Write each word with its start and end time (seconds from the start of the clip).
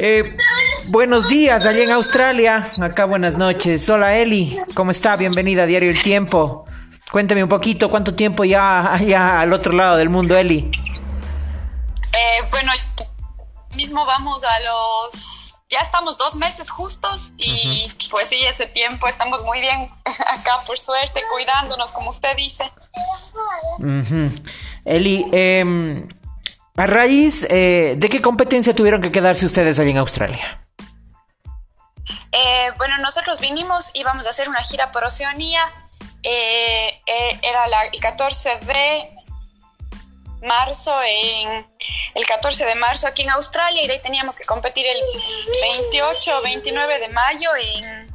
Eh, 0.00 0.36
buenos 0.88 1.28
días, 1.28 1.66
allá 1.66 1.82
en 1.82 1.90
Australia. 1.90 2.70
Acá 2.80 3.06
buenas 3.06 3.36
noches. 3.36 3.88
Hola 3.88 4.16
Eli, 4.16 4.58
¿cómo 4.74 4.90
está? 4.90 5.16
Bienvenida 5.16 5.62
a 5.62 5.66
Diario 5.66 5.90
El 5.90 6.02
Tiempo. 6.02 6.66
Cuénteme 7.10 7.42
un 7.42 7.48
poquito, 7.48 7.88
¿cuánto 7.88 8.14
tiempo 8.14 8.44
ya 8.44 8.92
allá 8.92 9.40
al 9.40 9.52
otro 9.52 9.72
lado 9.72 9.96
del 9.96 10.10
mundo, 10.10 10.36
Eli? 10.36 10.70
Eh, 12.12 12.46
bueno, 12.50 12.72
mismo 13.74 14.04
vamos 14.04 14.44
a 14.44 14.60
los... 14.60 15.37
Ya 15.70 15.80
estamos 15.80 16.16
dos 16.16 16.34
meses 16.34 16.70
justos 16.70 17.30
y 17.36 17.92
pues 18.10 18.30
sí, 18.30 18.42
ese 18.42 18.66
tiempo 18.66 19.06
estamos 19.06 19.42
muy 19.44 19.60
bien 19.60 19.90
acá, 20.26 20.62
por 20.66 20.78
suerte, 20.78 21.22
cuidándonos, 21.30 21.92
como 21.92 22.08
usted 22.08 22.34
dice. 22.36 22.72
Eli, 24.86 25.26
eh, 25.30 26.06
a 26.74 26.86
raíz 26.86 27.44
eh, 27.50 27.96
de 27.98 28.08
qué 28.08 28.22
competencia 28.22 28.74
tuvieron 28.74 29.02
que 29.02 29.12
quedarse 29.12 29.44
ustedes 29.44 29.78
allí 29.78 29.90
en 29.90 29.98
Australia. 29.98 30.64
Eh, 32.32 32.70
bueno, 32.78 32.96
nosotros 32.98 33.38
vinimos, 33.40 33.90
íbamos 33.92 34.26
a 34.26 34.30
hacer 34.30 34.48
una 34.48 34.62
gira 34.62 34.90
por 34.90 35.04
Oceanía. 35.04 35.68
Eh, 36.22 37.00
era 37.42 37.64
el 37.92 38.00
14 38.00 38.60
de 38.60 39.17
marzo 40.42 40.94
en 41.04 41.66
el 42.14 42.26
14 42.26 42.64
de 42.64 42.74
marzo 42.74 43.06
aquí 43.06 43.22
en 43.22 43.30
Australia 43.30 43.82
y 43.82 43.86
de 43.86 43.94
ahí 43.94 44.00
teníamos 44.00 44.36
que 44.36 44.44
competir 44.44 44.86
el 44.86 45.00
28 45.60 46.38
o 46.38 46.42
29 46.42 46.98
de 47.00 47.08
mayo 47.08 47.50
en, 47.56 48.14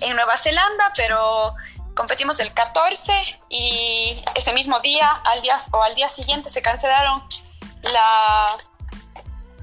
en 0.00 0.16
Nueva 0.16 0.36
Zelanda, 0.36 0.92
pero 0.96 1.54
competimos 1.94 2.40
el 2.40 2.52
14 2.52 3.12
y 3.48 4.22
ese 4.34 4.52
mismo 4.52 4.80
día, 4.80 5.08
al 5.24 5.42
día 5.42 5.56
o 5.70 5.82
al 5.82 5.94
día 5.94 6.08
siguiente 6.08 6.50
se 6.50 6.62
cancelaron 6.62 7.22
la, 7.92 8.46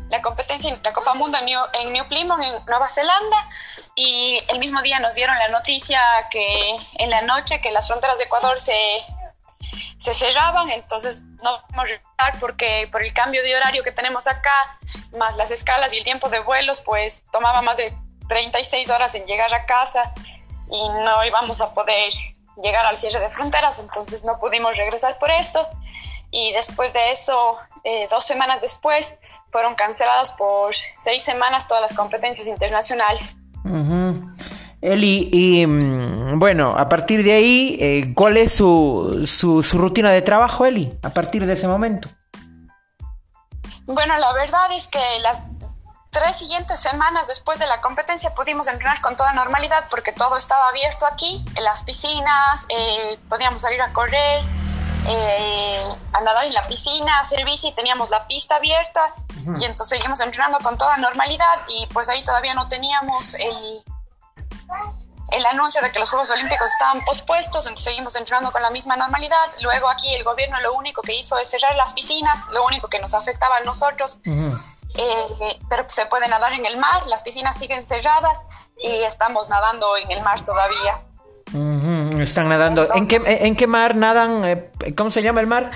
la 0.10 0.22
competencia, 0.22 0.78
la 0.84 0.94
Copa 0.94 1.14
Mundo 1.14 1.38
en 1.38 1.46
New, 1.46 1.62
en 1.74 1.94
New 1.94 2.08
Plymouth, 2.08 2.42
en 2.42 2.66
Nueva 2.66 2.88
Zelanda, 2.90 3.50
y 3.96 4.40
el 4.50 4.60
mismo 4.60 4.82
día 4.82 5.00
nos 5.00 5.16
dieron 5.16 5.38
la 5.38 5.50
noticia 5.50 6.02
que 6.30 6.76
en 6.96 7.10
la 7.10 7.22
noche 7.22 7.62
que 7.62 7.72
las 7.72 7.88
fronteras 7.88 8.18
de 8.18 8.26
Ecuador 8.26 8.60
se, 8.60 8.74
se 9.98 10.14
cerraban, 10.14 10.70
entonces 10.70 11.22
no 11.44 11.62
podemos 11.62 11.90
regresar 11.90 12.40
porque 12.40 12.88
por 12.92 13.04
el 13.04 13.14
cambio 13.14 13.44
de 13.44 13.56
horario 13.56 13.84
que 13.84 13.92
tenemos 13.92 14.28
acá, 14.28 14.80
más 15.18 15.36
las 15.36 15.52
escalas 15.52 15.94
y 15.94 15.98
el 15.98 16.04
tiempo 16.04 16.30
de 16.30 16.40
vuelos, 16.40 16.82
pues 16.82 17.24
tomaba 17.32 17.62
más 17.62 17.78
de 17.78 17.94
36 18.28 18.90
horas 18.90 19.16
en 19.16 19.26
llegar 19.26 19.54
a 19.54 19.66
casa 19.66 20.14
y 20.72 20.90
no 21.04 21.26
íbamos 21.26 21.62
a 21.62 21.74
poder 21.74 22.14
llegar 22.62 22.86
al 22.86 22.98
cierre 22.98 23.20
de 23.20 23.30
fronteras, 23.30 23.80
entonces 23.80 24.24
no 24.24 24.40
pudimos 24.40 24.76
regresar 24.78 25.18
por 25.18 25.32
esto. 25.32 25.68
Y 26.32 26.54
después 26.54 26.94
de 26.94 27.12
eso, 27.12 27.58
eh, 27.84 28.08
dos 28.10 28.26
semanas 28.26 28.62
después, 28.62 29.16
fueron 29.52 29.76
canceladas 29.76 30.32
por 30.34 30.76
seis 30.98 31.24
semanas 31.24 31.68
todas 31.68 31.82
las 31.82 31.94
competencias 31.94 32.48
internacionales. 32.48 33.36
Eli, 34.82 35.30
y 35.32 35.66
mm, 35.68 36.40
bueno, 36.40 36.76
a 36.78 36.88
partir 36.88 37.24
de 37.24 37.34
ahí, 37.34 37.78
eh, 37.80 38.14
¿cuál 38.16 38.38
es 38.38 38.54
su, 38.54 39.24
su, 39.26 39.62
su 39.62 39.78
rutina 39.78 40.12
de 40.12 40.22
trabajo, 40.22 40.66
Eli, 40.66 40.98
a 41.04 41.10
partir 41.10 41.46
de 41.46 41.54
ese 41.54 41.68
momento? 41.68 42.10
Bueno, 43.86 44.18
la 44.18 44.32
verdad 44.34 44.72
es 44.72 44.88
que 44.88 45.00
las 45.22 45.44
tres 46.12 46.38
siguientes 46.38 46.80
semanas 46.80 47.28
después 47.28 47.60
de 47.60 47.68
la 47.68 47.82
competencia 47.82 48.34
pudimos 48.34 48.68
entrenar 48.68 49.02
con 49.02 49.16
toda 49.16 49.34
normalidad 49.34 49.86
porque 49.90 50.12
todo 50.12 50.38
estaba 50.38 50.70
abierto 50.70 51.06
aquí, 51.06 51.44
en 51.56 51.64
las 51.64 51.84
piscinas, 51.84 52.66
eh, 52.70 53.20
podíamos 53.28 53.62
salir 53.62 53.82
a 53.82 53.92
correr, 53.92 54.44
eh, 55.08 55.84
a 56.14 56.22
nadar 56.22 56.46
en 56.46 56.54
la 56.54 56.62
piscina, 56.62 57.20
hacer 57.20 57.44
bici, 57.46 57.72
teníamos 57.74 58.10
la 58.10 58.28
pista 58.28 58.56
abierta 58.56 59.14
y 59.60 59.66
entonces 59.66 59.90
seguimos 59.90 60.20
entrenando 60.20 60.60
con 60.60 60.78
toda 60.78 60.98
normalidad 60.98 61.60
y 61.68 61.88
pues 61.88 62.10
ahí 62.10 62.24
todavía 62.24 62.54
no 62.54 62.68
teníamos 62.68 63.34
el, 63.36 63.84
el 65.32 65.46
anuncio 65.46 65.82
de 65.82 65.92
que 65.92 66.00
los 66.00 66.10
Juegos 66.10 66.30
Olímpicos 66.32 66.68
estaban 66.70 67.04
pospuestos, 67.06 67.66
entonces 67.66 67.84
seguimos 67.84 68.16
entrenando 68.16 68.52
con 68.52 68.62
la 68.62 68.70
misma 68.70 68.96
normalidad. 68.96 69.38
Luego 69.62 69.90
aquí 69.90 70.14
el 70.16 70.24
gobierno 70.24 70.60
lo 70.62 70.74
único 70.74 71.02
que 71.02 71.16
hizo 71.16 71.38
es 71.38 71.50
cerrar 71.50 71.76
las 71.76 71.94
piscinas, 71.94 72.46
lo 72.52 72.66
único 72.66 72.88
que 72.88 73.00
nos 73.00 73.14
afectaba 73.14 73.58
a 73.58 73.62
nosotros. 73.62 74.20
Eh, 74.26 75.60
pero 75.70 75.86
se 75.88 76.06
puede 76.08 76.28
nadar 76.28 76.54
en 76.54 76.66
el 76.66 76.78
mar, 76.78 77.06
las 77.08 77.24
piscinas 77.24 77.58
siguen 77.58 77.86
cerradas 77.86 78.40
y 78.84 78.90
estamos 79.04 79.50
nadando 79.50 79.98
en 79.98 80.12
el 80.12 80.22
mar 80.22 80.44
todavía. 80.46 81.02
Están 82.22 82.50
nadando. 82.50 82.94
¿En, 82.94 83.08
qué, 83.08 83.20
¿En 83.26 83.56
qué 83.56 83.68
mar 83.68 83.96
nadan? 83.96 84.46
Eh, 84.46 84.72
¿Cómo 84.96 85.10
se 85.10 85.22
llama 85.22 85.42
el 85.42 85.48
mar? 85.48 85.70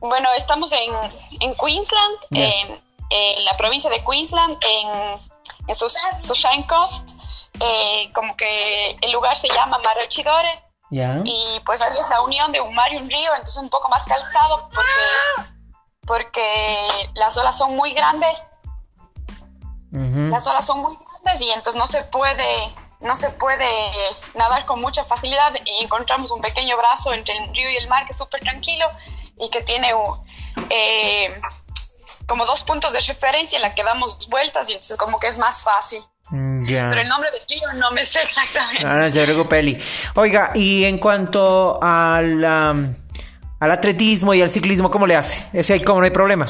Bueno, 0.00 0.28
estamos 0.36 0.72
en, 0.72 0.92
en 1.40 1.54
Queensland, 1.54 2.16
en, 2.30 3.44
la 3.44 3.56
provincia 3.56 3.88
de 3.88 4.02
Queensland, 4.04 4.58
en, 4.62 5.20
en 5.68 5.74
Sunshine 5.74 6.64
Coast. 6.64 7.21
Eh, 7.64 8.10
como 8.12 8.36
que 8.36 8.98
el 9.00 9.12
lugar 9.12 9.36
se 9.36 9.48
llama 9.48 9.78
Maroochydore. 9.78 10.64
Y 11.24 11.60
pues 11.64 11.80
hay 11.80 11.96
esa 11.98 12.20
unión 12.20 12.52
de 12.52 12.60
un 12.60 12.74
mar 12.74 12.92
y 12.92 12.96
un 12.96 13.08
río, 13.08 13.30
entonces 13.32 13.56
un 13.56 13.70
poco 13.70 13.88
más 13.88 14.04
calzado 14.04 14.68
porque 14.68 15.50
porque 16.06 16.86
las 17.14 17.36
olas 17.38 17.56
son 17.56 17.76
muy 17.76 17.94
grandes. 17.94 18.44
Las 19.90 20.46
olas 20.46 20.66
son 20.66 20.80
muy 20.80 20.96
grandes 20.96 21.40
y 21.42 21.50
entonces 21.50 21.76
no 21.76 21.86
se 21.86 22.02
puede 22.04 22.74
no 23.00 23.16
se 23.16 23.30
puede 23.30 23.68
nadar 24.34 24.64
con 24.64 24.80
mucha 24.80 25.04
facilidad 25.04 25.52
y 25.64 25.84
encontramos 25.84 26.30
un 26.30 26.40
pequeño 26.40 26.76
brazo 26.76 27.12
entre 27.12 27.36
el 27.36 27.54
río 27.54 27.70
y 27.70 27.76
el 27.76 27.88
mar 27.88 28.04
que 28.04 28.12
es 28.12 28.18
súper 28.18 28.40
tranquilo 28.40 28.86
y 29.38 29.48
que 29.50 29.62
tiene 29.62 29.92
eh, 30.70 31.40
como 32.26 32.46
dos 32.46 32.62
puntos 32.62 32.92
de 32.92 33.00
referencia 33.00 33.56
en 33.56 33.62
la 33.62 33.74
que 33.74 33.82
damos 33.82 34.28
vueltas 34.28 34.68
y 34.68 34.72
entonces 34.72 34.96
como 34.96 35.18
que 35.18 35.28
es 35.28 35.38
más 35.38 35.62
fácil. 35.62 36.02
Mm, 36.30 36.66
Pero 36.66 37.00
el 37.00 37.08
nombre 37.08 37.30
del 37.30 37.42
río 37.48 37.72
no 37.74 37.90
me 37.90 38.04
sé 38.04 38.22
exactamente. 38.22 38.84
Ah, 38.86 39.08
no 39.34 39.48
Peli. 39.48 39.78
Oiga, 40.14 40.52
y 40.54 40.84
en 40.84 40.98
cuanto 40.98 41.82
al 41.82 42.44
al 43.62 43.70
atletismo 43.70 44.34
y 44.34 44.42
al 44.42 44.50
ciclismo, 44.50 44.90
¿cómo 44.90 45.06
le 45.06 45.14
hace? 45.14 45.48
¿Ese 45.52 45.74
hay 45.74 45.84
cómo 45.84 46.00
no 46.00 46.04
hay 46.04 46.10
problema? 46.10 46.48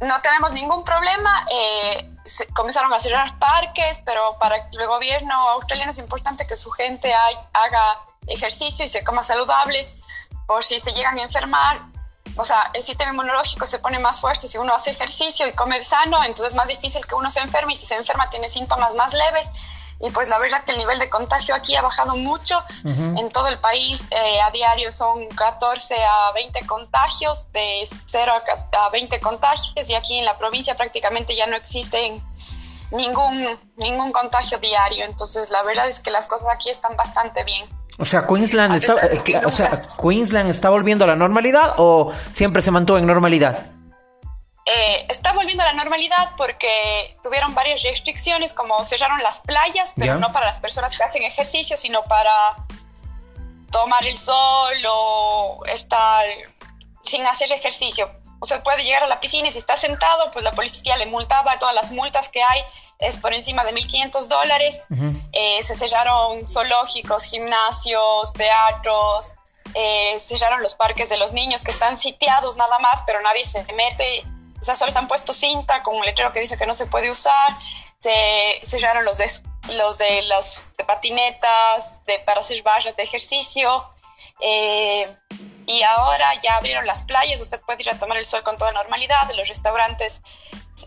No 0.00 0.20
tenemos 0.22 0.52
ningún 0.52 0.82
problema. 0.82 1.46
Eh, 1.52 2.10
comenzaron 2.54 2.92
a 2.94 2.98
cerrar 2.98 3.38
parques, 3.38 4.02
pero 4.04 4.36
para 4.38 4.56
el 4.56 4.86
gobierno 4.86 5.34
australiano 5.50 5.90
es 5.90 5.98
importante 5.98 6.46
que 6.46 6.56
su 6.56 6.70
gente 6.70 7.12
haga 7.12 8.00
ejercicio 8.26 8.84
y 8.84 8.88
se 8.88 9.04
coma 9.04 9.22
saludable 9.22 9.88
por 10.46 10.64
si 10.64 10.80
se 10.80 10.92
llegan 10.92 11.18
a 11.18 11.22
enfermar. 11.22 11.80
O 12.36 12.44
sea, 12.44 12.70
el 12.74 12.82
sistema 12.82 13.12
inmunológico 13.12 13.66
se 13.66 13.78
pone 13.78 13.98
más 13.98 14.20
fuerte 14.20 14.48
si 14.48 14.58
uno 14.58 14.74
hace 14.74 14.90
ejercicio 14.90 15.46
y 15.46 15.52
come 15.52 15.82
sano, 15.82 16.22
entonces 16.22 16.48
es 16.48 16.54
más 16.54 16.68
difícil 16.68 17.06
que 17.06 17.14
uno 17.14 17.30
se 17.30 17.40
enferme 17.40 17.72
y 17.72 17.76
si 17.76 17.86
se 17.86 17.94
enferma 17.94 18.28
tiene 18.30 18.48
síntomas 18.48 18.94
más 18.94 19.14
leves 19.14 19.50
y 19.98 20.10
pues 20.10 20.28
la 20.28 20.38
verdad 20.38 20.62
que 20.64 20.72
el 20.72 20.78
nivel 20.78 20.98
de 20.98 21.08
contagio 21.08 21.54
aquí 21.54 21.74
ha 21.74 21.82
bajado 21.82 22.16
mucho. 22.16 22.62
En 22.84 23.30
todo 23.30 23.48
el 23.48 23.58
país 23.58 24.06
eh, 24.10 24.40
a 24.40 24.50
diario 24.50 24.92
son 24.92 25.26
14 25.28 25.94
a 26.04 26.32
20 26.32 26.66
contagios, 26.66 27.50
de 27.52 27.88
0 28.06 28.32
a 28.72 28.90
20 28.90 29.20
contagios 29.20 29.88
y 29.88 29.94
aquí 29.94 30.18
en 30.18 30.24
la 30.24 30.36
provincia 30.36 30.76
prácticamente 30.76 31.34
ya 31.34 31.46
no 31.46 31.56
existen 31.56 32.22
ningún, 32.90 33.58
ningún 33.76 34.12
contagio 34.12 34.58
diario. 34.58 35.04
Entonces 35.04 35.50
la 35.50 35.62
verdad 35.62 35.88
es 35.88 36.00
que 36.00 36.10
las 36.10 36.26
cosas 36.26 36.48
aquí 36.52 36.68
están 36.68 36.96
bastante 36.96 37.42
bien. 37.44 37.66
O 37.98 38.04
sea, 38.04 38.26
Queensland 38.26 38.76
está, 38.76 38.94
eh, 39.06 39.22
o 39.44 39.50
sea, 39.50 39.76
Queensland 40.00 40.50
está 40.50 40.68
volviendo 40.68 41.04
a 41.04 41.08
la 41.08 41.16
normalidad 41.16 41.74
o 41.78 42.12
siempre 42.32 42.62
se 42.62 42.70
mantuvo 42.70 42.98
en 42.98 43.06
normalidad? 43.06 43.66
Eh, 44.66 45.06
está 45.08 45.32
volviendo 45.32 45.62
a 45.62 45.66
la 45.66 45.72
normalidad 45.74 46.32
porque 46.36 47.16
tuvieron 47.22 47.54
varias 47.54 47.82
restricciones, 47.84 48.52
como 48.52 48.82
cerraron 48.84 49.22
las 49.22 49.40
playas, 49.40 49.94
pero 49.96 50.18
no 50.18 50.32
para 50.32 50.46
las 50.46 50.58
personas 50.58 50.96
que 50.98 51.04
hacen 51.04 51.22
ejercicio, 51.22 51.76
sino 51.76 52.02
para 52.04 52.32
tomar 53.70 54.04
el 54.06 54.16
sol 54.16 54.74
o 54.88 55.62
estar 55.66 56.24
sin 57.00 57.24
hacer 57.26 57.52
ejercicio. 57.52 58.10
O 58.40 58.46
sea, 58.46 58.62
puede 58.62 58.82
llegar 58.84 59.02
a 59.02 59.06
la 59.06 59.20
piscina 59.20 59.48
y 59.48 59.50
si 59.50 59.58
está 59.58 59.76
sentado, 59.76 60.30
pues 60.30 60.44
la 60.44 60.52
policía 60.52 60.96
le 60.96 61.06
multaba. 61.06 61.58
Todas 61.58 61.74
las 61.74 61.90
multas 61.90 62.28
que 62.28 62.42
hay 62.42 62.60
es 62.98 63.18
por 63.18 63.34
encima 63.34 63.64
de 63.64 63.72
1.500 63.72 64.28
dólares. 64.28 64.82
Eh, 65.32 65.62
se 65.62 65.74
cerraron 65.74 66.46
zoológicos, 66.46 67.24
gimnasios, 67.24 68.32
teatros, 68.32 69.32
eh, 69.74 70.18
cerraron 70.20 70.62
los 70.62 70.74
parques 70.74 71.08
de 71.08 71.16
los 71.16 71.32
niños 71.32 71.62
que 71.62 71.70
están 71.70 71.98
sitiados 71.98 72.56
nada 72.56 72.78
más, 72.78 73.02
pero 73.06 73.20
nadie 73.22 73.44
se 73.44 73.62
mete 73.72 74.24
o 74.60 74.64
sea, 74.64 74.74
solo 74.74 74.88
están 74.88 75.08
puestos 75.08 75.36
cinta 75.36 75.82
con 75.82 75.96
un 75.96 76.04
letrero 76.04 76.32
que 76.32 76.40
dice 76.40 76.56
que 76.56 76.66
no 76.66 76.74
se 76.74 76.86
puede 76.86 77.10
usar, 77.10 77.52
se 77.98 78.58
cerraron 78.62 79.04
los 79.04 79.18
de, 79.18 79.30
los 79.68 79.98
de 79.98 80.22
los 80.22 80.62
patinetas, 80.86 82.04
de, 82.04 82.18
para 82.20 82.40
hacer 82.40 82.62
barras 82.62 82.96
de 82.96 83.02
ejercicio, 83.02 83.88
eh, 84.40 85.14
y 85.66 85.82
ahora 85.82 86.32
ya 86.40 86.56
abrieron 86.56 86.86
las 86.86 87.04
playas, 87.04 87.40
usted 87.40 87.60
puede 87.60 87.82
ir 87.82 87.90
a 87.90 87.98
tomar 87.98 88.16
el 88.16 88.24
sol 88.24 88.42
con 88.42 88.56
toda 88.56 88.72
normalidad, 88.72 89.30
los 89.36 89.48
restaurantes 89.48 90.20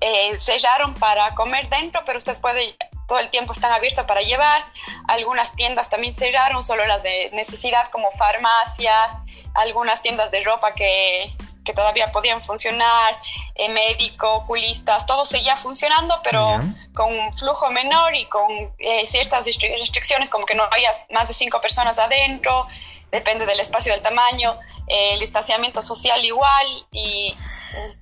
eh, 0.01 0.37
sellaron 0.37 0.93
para 0.93 1.33
comer 1.35 1.67
dentro, 1.69 2.03
pero 2.05 2.17
usted 2.17 2.37
puede, 2.37 2.75
todo 3.07 3.19
el 3.19 3.29
tiempo 3.29 3.51
están 3.51 3.71
abiertos 3.71 4.05
para 4.05 4.21
llevar. 4.21 4.63
Algunas 5.07 5.55
tiendas 5.55 5.89
también 5.89 6.13
cerraron, 6.13 6.63
solo 6.63 6.85
las 6.85 7.03
de 7.03 7.29
necesidad 7.33 7.89
como 7.89 8.11
farmacias, 8.11 9.13
algunas 9.55 10.01
tiendas 10.01 10.31
de 10.31 10.43
ropa 10.43 10.73
que, 10.73 11.33
que 11.65 11.73
todavía 11.73 12.11
podían 12.11 12.41
funcionar, 12.43 13.19
eh, 13.55 13.67
médico, 13.69 14.31
oculistas, 14.35 15.05
todo 15.05 15.25
seguía 15.25 15.57
funcionando, 15.57 16.21
pero 16.23 16.59
con 16.93 17.11
un 17.11 17.37
flujo 17.37 17.69
menor 17.71 18.15
y 18.15 18.25
con 18.27 18.49
eh, 18.77 19.05
ciertas 19.05 19.45
restricciones, 19.45 20.29
como 20.29 20.45
que 20.45 20.55
no 20.55 20.63
haya 20.71 20.91
más 21.09 21.27
de 21.27 21.33
cinco 21.33 21.59
personas 21.59 21.99
adentro, 21.99 22.67
depende 23.11 23.45
del 23.45 23.59
espacio, 23.59 23.93
del 23.93 24.01
tamaño, 24.01 24.59
eh, 24.87 25.13
el 25.13 25.19
distanciamiento 25.19 25.81
social 25.81 26.23
igual 26.25 26.67
y 26.91 27.35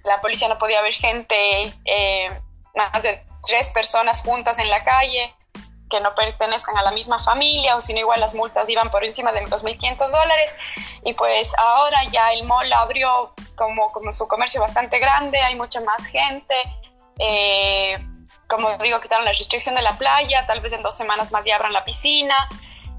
la 0.03 0.21
policía 0.21 0.47
no 0.47 0.57
podía 0.57 0.81
ver 0.81 0.93
gente, 0.93 1.73
más 2.73 3.03
de 3.03 3.25
tres 3.45 3.69
personas 3.69 4.21
juntas 4.21 4.59
en 4.59 4.69
la 4.69 4.83
calle 4.83 5.35
que 5.89 6.01
no 6.01 6.13
pertenezcan 6.15 6.77
a 6.77 6.83
la 6.83 6.91
misma 6.91 7.21
familia 7.23 7.75
o 7.75 7.81
sino 7.81 7.99
igual 7.99 8.19
las 8.19 8.33
multas 8.33 8.67
iban 8.69 8.91
por 8.91 9.03
encima 9.03 9.31
de 9.31 9.45
2.500 9.45 10.09
dólares. 10.09 10.53
Y 11.03 11.13
pues 11.13 11.53
ahora 11.57 12.03
ya 12.11 12.33
el 12.33 12.43
mall 12.43 12.71
abrió 12.73 13.33
como, 13.55 13.91
como 13.91 14.11
su 14.13 14.27
comercio 14.27 14.61
bastante 14.61 14.99
grande, 14.99 15.39
hay 15.39 15.55
mucha 15.55 15.81
más 15.81 16.05
gente, 16.05 16.55
eh, 17.19 17.97
como 18.47 18.77
digo, 18.77 18.99
quitaron 19.01 19.25
la 19.25 19.33
restricción 19.33 19.75
de 19.75 19.81
la 19.81 19.97
playa, 19.97 20.45
tal 20.45 20.61
vez 20.61 20.73
en 20.73 20.83
dos 20.83 20.95
semanas 20.95 21.31
más 21.31 21.45
ya 21.45 21.55
abran 21.55 21.73
la 21.73 21.85
piscina, 21.85 22.35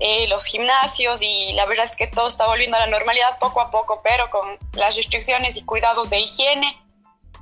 eh, 0.01 0.29
los 0.29 0.45
gimnasios 0.45 1.23
y 1.23 1.53
la 1.55 1.67
verdad 1.67 1.85
es 1.85 1.97
que 1.97 2.07
todo 2.07 2.29
está 2.29 2.47
volviendo 2.47 2.77
a 2.77 2.81
la 2.81 2.87
normalidad 2.87 3.39
poco 3.39 3.61
a 3.61 3.71
poco, 3.71 4.01
pero 4.03 4.31
con 4.31 4.59
las 4.73 4.97
restricciones 4.97 5.57
y 5.57 5.65
cuidados 5.65 6.11
de 6.11 6.21
higiene. 6.21 6.77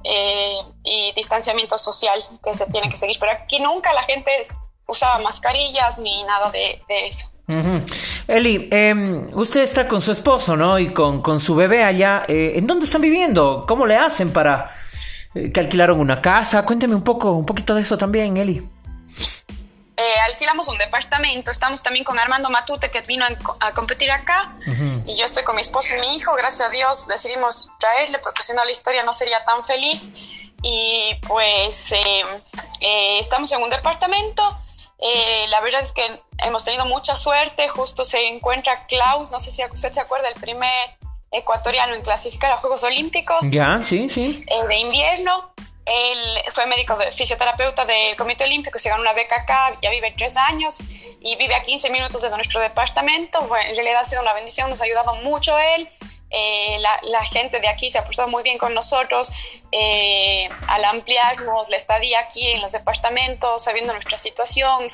Eh, 0.08 0.58
y 0.84 1.12
distanciamiento 1.16 1.76
social 1.78 2.22
que 2.44 2.54
se 2.54 2.66
tiene 2.66 2.88
que 2.88 2.96
seguir. 2.96 3.16
Pero 3.18 3.32
aquí 3.32 3.58
nunca 3.58 3.92
la 3.92 4.04
gente 4.04 4.30
usaba 4.86 5.18
mascarillas 5.18 5.98
ni 5.98 6.22
nada 6.24 6.50
de, 6.50 6.80
eso. 6.88 7.28
Eli, 8.28 8.68
em, 8.70 9.28
usted 9.36 9.62
está 9.62 9.88
con 9.88 10.00
su 10.00 10.12
esposo, 10.12 10.56
¿no? 10.56 10.78
Y 10.78 10.92
con, 10.92 11.22
con 11.22 11.40
su 11.40 11.56
bebé 11.56 11.82
allá. 11.82 12.24
Eh, 12.28 12.52
¿En 12.54 12.66
dónde 12.66 12.84
están 12.84 13.00
viviendo? 13.00 13.64
¿Cómo 13.66 13.86
le 13.86 13.96
hacen 13.96 14.32
para 14.32 14.70
eh, 15.34 15.50
que 15.50 15.60
alquilaron 15.60 15.98
una 15.98 16.20
casa? 16.20 16.64
Cuénteme 16.64 16.94
un 16.94 17.02
poco, 17.02 17.32
un 17.32 17.46
poquito 17.46 17.74
de 17.74 17.82
eso 17.82 17.96
también, 17.98 18.36
Eli. 18.36 18.62
Eh, 20.16 20.20
alquilamos 20.20 20.68
un 20.68 20.78
departamento. 20.78 21.50
Estamos 21.50 21.82
también 21.82 22.04
con 22.04 22.18
Armando 22.18 22.48
Matute 22.48 22.90
que 22.90 23.02
vino 23.02 23.24
a, 23.60 23.72
competir 23.72 24.10
acá. 24.10 24.54
Y 25.06 25.14
yo 25.16 25.24
estoy 25.24 25.44
con 25.44 25.56
mi 25.56 25.60
esposo 25.60 25.94
y 25.94 26.00
mi 26.00 26.16
hijo. 26.16 26.34
Gracias 26.34 26.68
a 26.68 26.70
Dios 26.70 27.06
decidimos 27.06 27.70
traerle 27.78 28.18
porque 28.20 28.42
si 28.42 28.52
no 28.54 28.64
la 28.64 28.70
historia 28.70 29.02
no 29.02 29.12
sería 29.12 29.44
tan 29.44 29.64
feliz. 29.64 30.08
Y 30.62 31.14
pues 31.28 31.92
em, 31.92 32.26
estamos 32.80 33.52
en 33.52 33.62
un 33.62 33.70
departamento 33.70 34.58
eh, 34.98 35.46
la 35.48 35.60
verdad 35.60 35.82
es 35.82 35.92
que 35.92 36.02
hemos 36.38 36.64
tenido 36.64 36.86
mucha 36.86 37.16
suerte. 37.16 37.68
Justo 37.68 38.04
se 38.04 38.26
encuentra 38.28 38.86
Klaus, 38.86 39.30
no 39.30 39.40
sé 39.40 39.50
si 39.50 39.62
usted 39.64 39.92
se 39.92 40.00
acuerda, 40.00 40.28
el 40.28 40.40
primer 40.40 40.70
ecuatoriano 41.30 41.94
en 41.94 42.02
clasificar 42.02 42.52
a 42.52 42.56
Juegos 42.58 42.82
Olímpicos. 42.82 43.50
Ya, 43.50 43.80
sí, 43.82 44.08
sí. 44.08 44.44
Eh, 44.46 44.66
de 44.66 44.78
invierno. 44.78 45.52
Él 45.86 46.18
fue 46.50 46.66
médico 46.66 46.98
fisioterapeuta 47.12 47.84
del 47.84 48.16
Comité 48.16 48.44
Olímpico, 48.44 48.78
se 48.78 48.88
ganó 48.88 49.02
una 49.02 49.12
beca 49.12 49.36
acá, 49.36 49.78
ya 49.80 49.90
vive 49.90 50.12
tres 50.16 50.36
años 50.36 50.78
y 51.20 51.36
vive 51.36 51.54
a 51.54 51.62
15 51.62 51.90
minutos 51.90 52.20
de 52.22 52.30
nuestro 52.30 52.60
departamento. 52.60 53.38
en 53.40 53.74
realidad 53.74 54.00
ha 54.00 54.04
sido 54.04 54.22
una 54.22 54.34
bendición, 54.34 54.68
nos 54.68 54.80
ha 54.80 54.84
ayudado 54.84 55.14
mucho 55.16 55.56
él. 55.58 55.88
Eh, 56.30 56.78
la, 56.80 57.24
gente 57.24 57.60
de 57.60 57.68
aquí 57.68 57.88
se 57.88 57.98
ha 57.98 58.04
portado 58.04 58.26
muy 58.26 58.42
bien 58.42 58.58
con 58.58 58.74
nosotros 58.74 59.30
eh, 59.70 60.48
al 60.66 60.84
ampliarnos 60.84 61.68
la 61.68 61.76
estadía 61.76 62.18
aquí 62.18 62.48
en 62.48 62.62
los 62.62 62.72
departamentos, 62.72 63.62
sabiendo 63.62 63.92
nuestra 63.92 64.18
situación, 64.18 64.88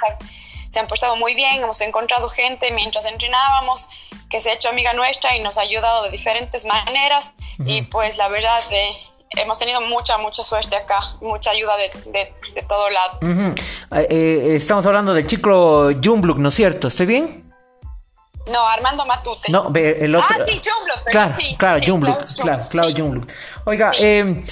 se 0.68 0.78
han 0.78 0.86
portado 0.86 1.16
muy 1.16 1.34
bien, 1.34 1.62
hemos 1.62 1.80
encontrado 1.80 2.28
gente 2.28 2.70
mientras 2.72 3.06
entrenábamos 3.06 3.88
que 4.28 4.40
se 4.40 4.50
ha 4.50 4.54
hecho 4.54 4.68
amiga 4.68 4.92
nuestra 4.94 5.36
y 5.36 5.40
nos 5.40 5.58
ha 5.58 5.62
ayudado 5.62 6.04
de 6.04 6.10
diferentes 6.10 6.64
maneras 6.64 7.32
y 7.64 7.82
pues 7.82 8.16
la 8.16 8.28
verdad 8.28 8.62
eh, 8.70 8.94
hemos 9.36 9.58
tenido 9.58 9.80
mucha, 9.80 10.18
mucha 10.18 10.44
suerte 10.44 10.76
acá, 10.76 11.00
mucha 11.20 11.50
ayuda 11.50 11.76
de, 11.76 11.90
de, 12.54 12.62
todo 12.62 12.88
lado. 12.90 13.18
estamos 13.90 14.86
hablando 14.86 15.14
del 15.14 15.26
chico 15.26 15.90
Jumbluk, 16.02 16.38
¿no 16.38 16.48
es 16.48 16.54
cierto? 16.54 16.88
¿Estoy 16.88 17.06
bien? 17.06 17.52
No, 18.46 18.66
Armando 18.66 19.04
Matute. 19.06 19.52
No, 19.52 19.70
el 19.74 20.14
otro. 20.14 20.36
Ah, 20.38 20.44
sí, 20.44 20.60
Jumbluk. 20.64 21.04
Claro, 21.10 21.34
sí, 21.34 21.56
claro, 21.56 21.80
Jumbluk. 21.84 22.20
Claro, 22.40 22.66
claro, 22.68 22.88
Jumbluk. 22.94 23.30
Oiga, 23.64 23.92
eh, 23.98 24.44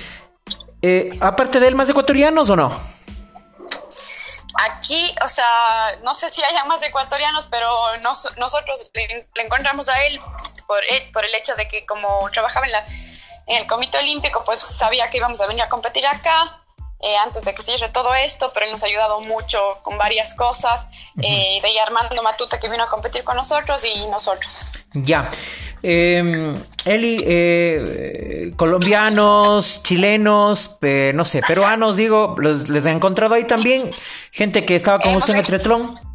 eh, 0.83 1.19
aparte 1.21 1.59
de 1.59 1.69
él, 1.69 1.75
¿más 1.75 1.91
ecuatorianos 1.91 2.51
o 2.51 2.57
no? 2.57 3.01
Aquí, 4.71 5.03
o 5.25 5.29
sea, 5.29 5.99
no 6.05 6.15
sé 6.15 6.31
si 6.31 6.43
haya 6.43 6.65
más 6.65 6.83
ecuatorianos, 6.83 7.47
pero 7.47 7.69
nosotros 8.03 8.91
le, 8.95 9.27
encontramos 9.43 9.89
a 9.89 10.05
él 10.07 10.21
por, 10.67 10.83
eh, 10.85 11.11
por 11.13 11.25
el 11.25 11.35
hecho 11.35 11.55
de 11.57 11.67
que 11.67 11.87
como 11.87 12.29
trabajaba 12.31 12.67
en, 12.67 12.73
la, 12.73 12.85
en 13.51 13.57
el 13.57 13.67
Comité 13.67 13.99
Olímpico, 13.99 14.43
pues 14.45 14.61
sabía 14.61 15.09
que 15.11 15.19
íbamos 15.19 15.41
a 15.41 15.47
venir 15.47 15.63
a 15.63 15.69
competir 15.69 16.07
acá 16.07 16.61
eh, 17.03 17.17
antes 17.17 17.45
de 17.45 17.55
que 17.55 17.63
se 17.63 17.73
cierre 17.73 17.91
todo 17.91 18.15
esto, 18.15 18.53
pero 18.55 18.67
él 18.67 18.73
nos 18.73 18.83
ha 18.85 18.87
ayudado 18.87 19.21
mucho 19.21 19.59
con 19.83 19.99
varias 19.99 20.35
cosas. 20.35 20.87
Eh, 21.21 21.59
de 21.61 21.67
ahí 21.67 21.79
Armando 21.79 22.23
Matute 22.23 22.59
que 22.61 22.69
vino 22.69 22.85
a 22.85 22.89
competir 22.89 23.25
con 23.25 23.37
nosotros 23.37 23.85
y 23.85 24.07
nosotros. 24.07 24.61
Ya. 24.93 25.31
Eh, 25.83 26.55
Eli, 26.85 28.55
colombianos, 28.55 29.83
chilenos, 29.83 30.79
no 31.15 31.25
sé, 31.25 31.43
peruanos, 31.43 31.97
digo, 31.97 32.37
¿les 32.39 32.87
he 32.87 32.91
encontrado 32.91 33.35
ahí 33.35 33.45
también? 33.45 33.91
Gente 34.31 34.65
que 34.65 34.77
estaba 34.77 35.01
con 35.01 35.17
usted 35.17 35.33
en 35.33 35.39
el 35.41 35.47
triatlón. 35.47 36.10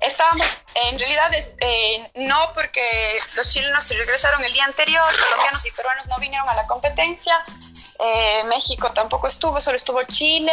Estábamos, 0.00 0.46
en 0.74 0.98
realidad, 0.98 1.30
eh, 1.60 2.10
no, 2.16 2.52
porque 2.52 3.18
los 3.34 3.48
chilenos 3.48 3.84
se 3.84 3.94
regresaron 3.94 4.44
el 4.44 4.52
día 4.52 4.64
anterior, 4.64 5.04
colombianos 5.22 5.64
y 5.66 5.70
peruanos 5.70 6.06
no 6.08 6.18
vinieron 6.18 6.48
a 6.48 6.54
la 6.54 6.66
competencia. 6.66 7.34
Eh, 7.98 8.44
México 8.44 8.90
tampoco 8.92 9.26
estuvo, 9.26 9.60
solo 9.60 9.76
estuvo 9.76 10.02
Chile, 10.04 10.52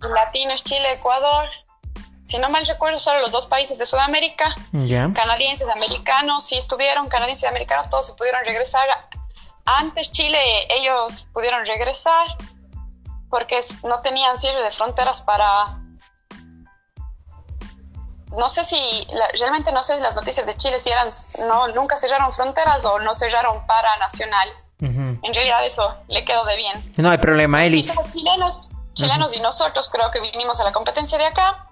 Latinos, 0.00 0.64
Chile, 0.64 0.92
Ecuador. 0.92 1.48
Si 2.22 2.38
no 2.38 2.48
mal 2.48 2.64
recuerdo, 2.66 2.98
solo 2.98 3.20
los 3.20 3.30
dos 3.30 3.46
países 3.46 3.78
de 3.78 3.84
Sudamérica, 3.84 4.54
canadienses, 5.12 5.68
americanos, 5.68 6.46
sí 6.46 6.56
estuvieron, 6.56 7.08
canadienses 7.08 7.42
y 7.42 7.46
americanos, 7.46 7.90
todos 7.90 8.06
se 8.06 8.14
pudieron 8.14 8.42
regresar. 8.44 8.86
Antes 9.64 10.10
Chile, 10.10 10.40
ellos 10.70 11.28
pudieron 11.32 11.66
regresar 11.66 12.26
porque 13.28 13.60
no 13.84 14.00
tenían 14.00 14.38
cierre 14.38 14.62
de 14.62 14.70
fronteras 14.70 15.20
para... 15.20 15.81
No 18.36 18.48
sé 18.48 18.64
si, 18.64 19.06
realmente 19.38 19.72
no 19.72 19.82
sé 19.82 19.98
las 20.00 20.16
noticias 20.16 20.46
de 20.46 20.56
Chile 20.56 20.78
si 20.78 20.90
eran, 20.90 21.08
no, 21.40 21.68
nunca 21.68 21.96
cerraron 21.96 22.32
fronteras 22.32 22.84
o 22.84 22.98
no 22.98 23.14
cerraron 23.14 23.66
para 23.66 23.96
nacionales. 23.98 24.64
En 24.80 25.32
realidad 25.32 25.64
eso 25.64 25.94
le 26.08 26.24
quedó 26.24 26.44
de 26.44 26.56
bien. 26.56 26.92
No 26.96 27.10
hay 27.10 27.18
problema, 27.18 27.64
Eli. 27.64 27.84
Sí, 27.84 27.90
somos 27.90 28.12
chilenos, 28.12 28.68
chilenos 28.94 29.36
y 29.36 29.40
nosotros 29.40 29.88
creo 29.90 30.10
que 30.10 30.20
vinimos 30.20 30.58
a 30.60 30.64
la 30.64 30.72
competencia 30.72 31.18
de 31.18 31.26
acá 31.26 31.66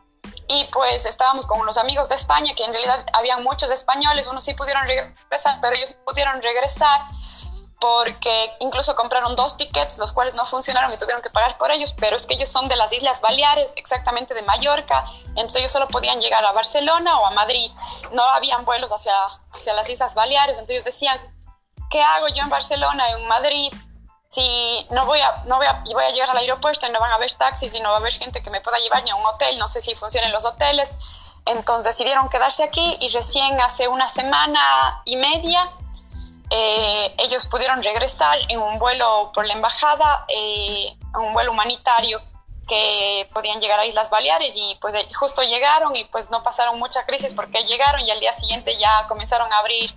y 0.46 0.64
pues 0.72 1.06
estábamos 1.06 1.46
con 1.46 1.60
unos 1.60 1.76
amigos 1.76 2.08
de 2.08 2.14
España 2.14 2.52
que 2.56 2.64
en 2.64 2.72
realidad 2.72 3.04
habían 3.12 3.42
muchos 3.42 3.70
españoles, 3.70 4.26
unos 4.28 4.44
sí 4.44 4.54
pudieron 4.54 4.84
regresar, 4.86 5.58
pero 5.60 5.74
ellos 5.74 5.90
no 5.90 6.04
pudieron 6.04 6.40
regresar 6.42 7.00
porque 7.80 8.52
incluso 8.60 8.94
compraron 8.94 9.34
dos 9.34 9.56
tickets, 9.56 9.96
los 9.96 10.12
cuales 10.12 10.34
no 10.34 10.46
funcionaron 10.46 10.92
y 10.92 10.98
tuvieron 10.98 11.22
que 11.22 11.30
pagar 11.30 11.56
por 11.56 11.70
ellos, 11.70 11.94
pero 11.98 12.16
es 12.16 12.26
que 12.26 12.34
ellos 12.34 12.50
son 12.50 12.68
de 12.68 12.76
las 12.76 12.92
Islas 12.92 13.22
Baleares, 13.22 13.72
exactamente 13.76 14.34
de 14.34 14.42
Mallorca, 14.42 15.06
entonces 15.28 15.60
ellos 15.60 15.72
solo 15.72 15.88
podían 15.88 16.20
llegar 16.20 16.44
a 16.44 16.52
Barcelona 16.52 17.18
o 17.18 17.26
a 17.26 17.30
Madrid, 17.30 17.70
no 18.12 18.22
habían 18.22 18.66
vuelos 18.66 18.92
hacia, 18.92 19.14
hacia 19.52 19.72
las 19.72 19.88
Islas 19.88 20.14
Baleares, 20.14 20.58
entonces 20.58 20.74
ellos 20.74 20.84
decían, 20.84 21.18
¿qué 21.90 22.02
hago 22.02 22.28
yo 22.28 22.42
en 22.42 22.50
Barcelona, 22.50 23.08
en 23.12 23.26
Madrid? 23.26 23.72
Si 24.28 24.86
no 24.90 25.06
voy 25.06 25.20
a, 25.20 25.42
no 25.46 25.56
voy 25.56 25.66
a, 25.66 25.82
voy 25.92 26.04
a 26.04 26.10
llegar 26.10 26.30
al 26.30 26.36
aeropuerto 26.36 26.86
y 26.86 26.90
no 26.90 27.00
van 27.00 27.12
a 27.12 27.14
haber 27.14 27.32
taxis 27.32 27.74
y 27.74 27.80
no 27.80 27.88
va 27.88 27.96
a 27.96 27.98
haber 27.98 28.12
gente 28.12 28.42
que 28.42 28.50
me 28.50 28.60
pueda 28.60 28.78
llevar 28.78 29.02
ni 29.04 29.10
a 29.10 29.16
un 29.16 29.24
hotel, 29.24 29.58
no 29.58 29.66
sé 29.66 29.80
si 29.80 29.94
funcionan 29.94 30.30
los 30.32 30.44
hoteles. 30.44 30.92
Entonces 31.46 31.96
decidieron 31.96 32.28
quedarse 32.28 32.62
aquí 32.62 32.98
y 33.00 33.08
recién 33.08 33.60
hace 33.60 33.88
una 33.88 34.08
semana 34.08 35.02
y 35.04 35.16
media 35.16 35.72
eh, 36.50 37.14
ellos 37.18 37.46
pudieron 37.46 37.80
regresar 37.82 38.38
en 38.48 38.60
un 38.60 38.78
vuelo 38.80 39.30
por 39.32 39.46
la 39.46 39.52
embajada, 39.52 40.24
eh, 40.28 40.96
un 41.14 41.32
vuelo 41.32 41.52
humanitario 41.52 42.20
que 42.68 43.28
podían 43.32 43.60
llegar 43.60 43.78
a 43.78 43.86
Islas 43.86 44.10
Baleares 44.10 44.54
y 44.56 44.76
pues 44.80 44.94
justo 45.18 45.42
llegaron 45.42 45.94
y 45.94 46.04
pues 46.04 46.28
no 46.30 46.42
pasaron 46.42 46.78
mucha 46.78 47.06
crisis 47.06 47.32
porque 47.34 47.62
llegaron 47.64 48.00
y 48.02 48.10
al 48.10 48.18
día 48.18 48.32
siguiente 48.32 48.76
ya 48.76 49.06
comenzaron 49.08 49.52
a 49.52 49.58
abrir 49.58 49.94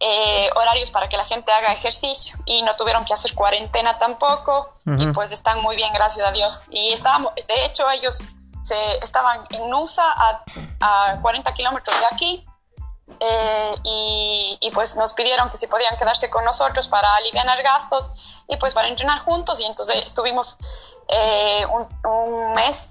eh, 0.00 0.50
horarios 0.56 0.90
para 0.90 1.08
que 1.08 1.16
la 1.16 1.24
gente 1.24 1.52
haga 1.52 1.72
ejercicio 1.72 2.36
y 2.46 2.62
no 2.62 2.72
tuvieron 2.74 3.04
que 3.04 3.12
hacer 3.12 3.34
cuarentena 3.34 3.98
tampoco 3.98 4.72
y 4.86 5.06
pues 5.08 5.32
están 5.32 5.62
muy 5.62 5.76
bien, 5.76 5.92
gracias 5.92 6.26
a 6.26 6.32
Dios. 6.32 6.64
Y 6.70 6.92
estábamos, 6.92 7.34
de 7.34 7.64
hecho 7.66 7.90
ellos 7.90 8.26
se, 8.62 8.98
estaban 9.02 9.46
en 9.50 9.68
Nusa 9.68 10.04
a, 10.06 10.42
a 10.80 11.20
40 11.20 11.52
kilómetros 11.54 11.98
de 11.98 12.06
aquí 12.06 12.45
eh, 13.20 13.74
y, 13.84 14.70
pues 14.74 14.96
nos 14.96 15.12
pidieron 15.14 15.48
que 15.48 15.56
si 15.56 15.66
podían 15.66 15.96
quedarse 15.96 16.28
con 16.28 16.44
nosotros 16.44 16.86
para 16.88 17.08
aliviar 17.16 17.46
gastos 17.62 18.10
y 18.48 18.56
pues 18.56 18.74
para 18.74 18.88
entrenar 18.88 19.20
juntos 19.20 19.60
y 19.60 19.64
entonces 19.64 20.04
estuvimos 20.04 20.58
eh, 21.08 21.64
un, 22.04 22.52
mes 22.52 22.90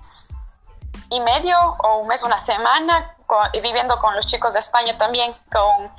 y 1.11 1.19
medio 1.19 1.57
o 1.59 1.97
un 1.97 2.07
mes, 2.07 2.23
una 2.23 2.39
semana 2.39 3.15
viviendo 3.61 3.99
con 3.99 4.15
los 4.15 4.25
chicos 4.25 4.53
de 4.53 4.59
España 4.59 4.97
también, 4.97 5.35
con 5.51 5.91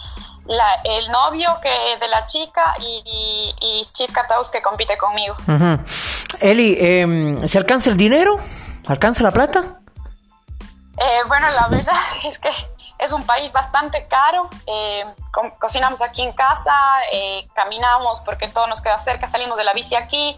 el 0.85 1.09
novio 1.09 1.49
que 1.63 1.97
de 2.01 2.09
la 2.09 2.25
chica 2.27 2.75
y, 2.81 3.55
y, 3.61 3.85
Chisca 3.93 4.27
Taus 4.27 4.51
que 4.51 4.63
compite 4.63 4.97
conmigo. 4.97 5.37
Eli, 6.41 6.77
em, 6.81 7.49
¿se 7.49 7.59
alcanza 7.59 7.91
el 7.91 7.97
dinero? 7.97 8.39
¿Alcanza 8.87 9.23
la 9.23 9.31
plata? 9.31 9.81
Eh, 10.99 11.23
bueno, 11.29 11.47
la 11.51 11.69
verdad 11.69 11.95
es 12.25 12.39
que 12.39 12.51
es 12.99 13.13
un 13.13 13.25
país 13.25 13.53
bastante 13.53 14.07
caro. 14.09 14.49
Eh, 14.67 15.05
cocinamos 15.59 16.03
aquí 16.03 16.23
en 16.23 16.33
casa, 16.33 16.73
eh, 17.13 17.49
caminamos 17.55 18.21
porque 18.21 18.49
todo 18.49 18.67
nos 18.67 18.81
queda 18.81 18.99
cerca, 18.99 19.27
salimos 19.27 19.59
de 19.59 19.65
la 19.65 19.73
bici 19.73 19.95
aquí, 19.95 20.37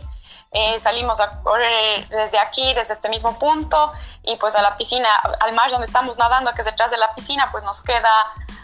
salimos 0.79 1.21
a 1.21 1.43
correr 1.43 2.09
desde 2.09 2.38
aquí, 2.38 2.73
desde 2.73 2.95
este 2.95 3.11
mismo 3.11 3.38
punto, 3.38 3.93
y 4.23 4.37
pues 4.37 4.57
a 4.57 4.62
la 4.62 4.79
piscina, 4.79 5.09
al 5.41 5.53
mar 5.53 5.71
donde 5.71 5.87
estamos 5.87 6.17
nadando, 6.17 6.53
que 6.53 6.62
es 6.62 6.65
detrás 6.65 6.91
de 6.91 6.97
la 6.97 7.15
piscina, 7.15 7.50
pues 7.50 7.65
nos 7.65 7.83
queda 7.83 8.09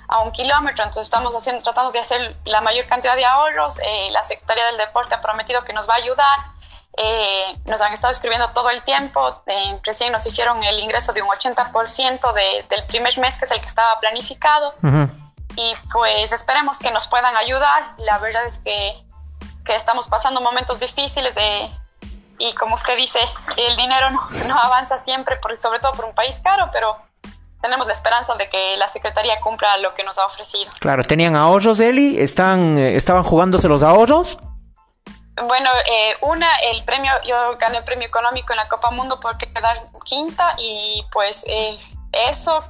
a 0.08 0.20
un 0.20 0.32
kilómetro. 0.32 0.82
Entonces 0.82 1.02
estamos 1.02 1.34
haciendo, 1.34 1.62
tratando 1.62 1.92
de 1.92 1.98
hacer 1.98 2.36
la 2.46 2.62
mayor 2.62 2.86
cantidad 2.86 3.16
de 3.16 3.26
ahorros. 3.26 3.78
la 4.10 4.22
Secretaría 4.22 4.64
del 4.66 4.78
Deporte 4.78 5.14
ha 5.14 5.20
prometido 5.20 5.62
que 5.64 5.74
nos 5.74 5.86
va 5.86 5.94
a 5.94 5.98
ayudar 5.98 6.53
eh, 6.96 7.56
nos 7.66 7.80
han 7.80 7.92
estado 7.92 8.12
escribiendo 8.12 8.48
todo 8.50 8.70
el 8.70 8.82
tiempo. 8.82 9.42
Eh, 9.46 9.78
recién 9.82 10.12
nos 10.12 10.24
hicieron 10.26 10.62
el 10.62 10.78
ingreso 10.78 11.12
de 11.12 11.22
un 11.22 11.28
80% 11.28 12.32
de, 12.32 12.66
del 12.68 12.86
primer 12.86 13.18
mes, 13.18 13.36
que 13.36 13.44
es 13.44 13.50
el 13.50 13.60
que 13.60 13.66
estaba 13.66 13.98
planificado. 14.00 14.74
Y 15.56 15.72
pues 15.92 16.32
esperemos 16.32 16.78
que 16.78 16.90
nos 16.90 17.06
puedan 17.06 17.36
ayudar. 17.36 17.94
La 17.98 18.18
verdad 18.18 18.44
es 18.46 18.58
que, 18.58 18.96
que 19.64 19.74
estamos 19.74 20.08
pasando 20.08 20.40
momentos 20.40 20.80
difíciles 20.80 21.34
de, 21.34 21.70
y 22.38 22.52
como 22.54 22.74
usted 22.74 22.96
dice, 22.96 23.20
el 23.56 23.76
dinero 23.76 24.10
no, 24.10 24.28
no 24.48 24.58
avanza 24.58 24.98
siempre, 24.98 25.36
por, 25.36 25.56
sobre 25.56 25.78
todo 25.78 25.92
por 25.92 26.04
un 26.04 26.14
país 26.14 26.40
caro, 26.42 26.70
pero 26.72 26.96
tenemos 27.60 27.86
la 27.86 27.92
esperanza 27.92 28.34
de 28.34 28.48
que 28.48 28.76
la 28.76 28.88
Secretaría 28.88 29.40
cumpla 29.40 29.78
lo 29.78 29.94
que 29.94 30.04
nos 30.04 30.18
ha 30.18 30.26
ofrecido. 30.26 30.70
Claro, 30.80 31.02
¿tenían 31.02 31.34
ahorros, 31.36 31.80
Eli? 31.80 32.20
¿Están, 32.20 32.76
eh, 32.78 32.96
¿Estaban 32.96 33.22
jugándose 33.22 33.68
los 33.68 33.82
ahorros? 33.82 34.38
Bueno, 35.36 35.68
eh, 35.90 36.14
una, 36.20 36.48
el 36.70 36.84
premio, 36.84 37.10
yo 37.26 37.56
gané 37.58 37.78
el 37.78 37.84
premio 37.84 38.06
económico 38.06 38.52
en 38.52 38.58
la 38.58 38.68
Copa 38.68 38.90
Mundo 38.90 39.18
por 39.18 39.36
quedar 39.36 39.76
quinta 40.04 40.54
y 40.58 41.04
pues 41.10 41.44
eh, 41.46 41.76
eso 42.12 42.64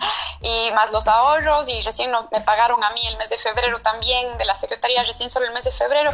y 0.42 0.70
más 0.72 0.92
los 0.92 1.08
ahorros 1.08 1.68
y 1.68 1.80
recién 1.80 2.10
me 2.30 2.40
pagaron 2.42 2.82
a 2.84 2.90
mí 2.90 3.00
el 3.06 3.16
mes 3.16 3.30
de 3.30 3.38
febrero 3.38 3.78
también 3.78 4.36
de 4.36 4.44
la 4.44 4.54
Secretaría, 4.54 5.02
recién 5.04 5.30
solo 5.30 5.46
el 5.46 5.54
mes 5.54 5.64
de 5.64 5.72
febrero. 5.72 6.10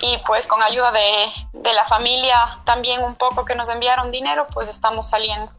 Y 0.00 0.18
pues 0.26 0.46
con 0.46 0.60
ayuda 0.62 0.90
de, 0.90 1.32
de 1.52 1.72
la 1.72 1.84
familia 1.84 2.58
también 2.64 3.02
un 3.02 3.14
poco 3.14 3.44
que 3.44 3.54
nos 3.54 3.68
enviaron 3.68 4.10
dinero, 4.10 4.48
pues 4.52 4.68
estamos 4.68 5.08
saliendo. 5.08 5.50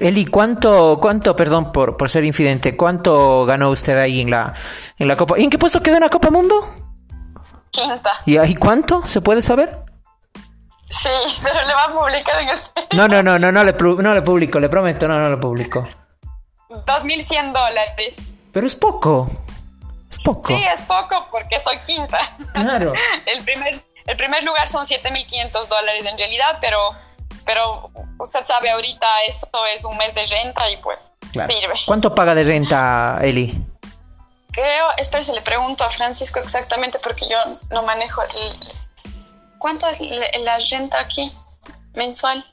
Eli, 0.00 0.26
¿cuánto, 0.26 0.98
cuánto, 1.00 1.34
perdón 1.34 1.72
por, 1.72 1.96
por 1.96 2.10
ser 2.10 2.24
infidente, 2.24 2.76
cuánto 2.76 3.46
ganó 3.46 3.70
usted 3.70 3.96
ahí 3.98 4.20
en 4.20 4.30
la, 4.30 4.54
en 4.98 5.08
la 5.08 5.16
Copa? 5.16 5.38
¿Y 5.38 5.44
en 5.44 5.50
qué 5.50 5.58
puesto 5.58 5.82
quedó 5.82 5.96
en 5.96 6.02
la 6.02 6.08
Copa 6.08 6.30
Mundo? 6.30 6.81
Quinta. 7.72 8.12
¿Y 8.26 8.36
ahí 8.36 8.54
cuánto? 8.54 9.04
¿Se 9.06 9.20
puede 9.20 9.40
saber? 9.40 9.82
Sí, 10.90 11.08
pero 11.42 11.66
le 11.66 11.74
va 11.74 11.84
a 11.84 11.90
publicar 11.90 12.42
en 12.42 12.50
el... 12.50 12.58
No, 12.92 13.08
no, 13.08 13.22
no, 13.22 13.38
no, 13.38 13.50
no 13.50 13.64
le, 13.64 13.72
no 13.72 14.14
le 14.14 14.22
publico, 14.22 14.60
le 14.60 14.68
prometo, 14.68 15.08
no, 15.08 15.18
no 15.18 15.30
le 15.30 15.38
publico. 15.38 15.82
2.100 16.68 17.52
dólares. 17.52 18.20
Pero 18.52 18.66
es 18.66 18.74
poco. 18.74 19.30
Es 20.10 20.18
poco. 20.18 20.48
Sí, 20.48 20.62
es 20.70 20.82
poco 20.82 21.28
porque 21.30 21.58
soy 21.58 21.78
quinta. 21.86 22.36
Claro. 22.52 22.92
el, 23.26 23.42
primer, 23.42 23.82
el 24.06 24.16
primer 24.18 24.44
lugar 24.44 24.68
son 24.68 24.84
7.500 24.84 25.66
dólares 25.68 26.04
en 26.04 26.18
realidad, 26.18 26.58
pero, 26.60 26.78
pero 27.46 27.90
usted 28.18 28.44
sabe, 28.44 28.70
ahorita 28.70 29.06
esto 29.26 29.64
es 29.74 29.84
un 29.84 29.96
mes 29.96 30.14
de 30.14 30.26
renta 30.26 30.70
y 30.70 30.76
pues 30.76 31.10
sirve. 31.32 31.74
¿Cuánto 31.86 32.14
paga 32.14 32.34
de 32.34 32.44
renta, 32.44 33.18
Eli? 33.22 33.64
Creo, 34.52 34.88
espera, 34.98 35.22
se 35.22 35.32
le 35.32 35.42
pregunto 35.42 35.84
a 35.84 35.90
Francisco 35.90 36.38
exactamente 36.38 36.98
porque 37.02 37.26
yo 37.28 37.38
no 37.70 37.82
manejo. 37.82 38.22
¿Cuánto 39.58 39.88
es 39.88 40.00
la 40.00 40.58
renta 40.70 41.00
aquí 41.00 41.32
mensual? 41.94 42.44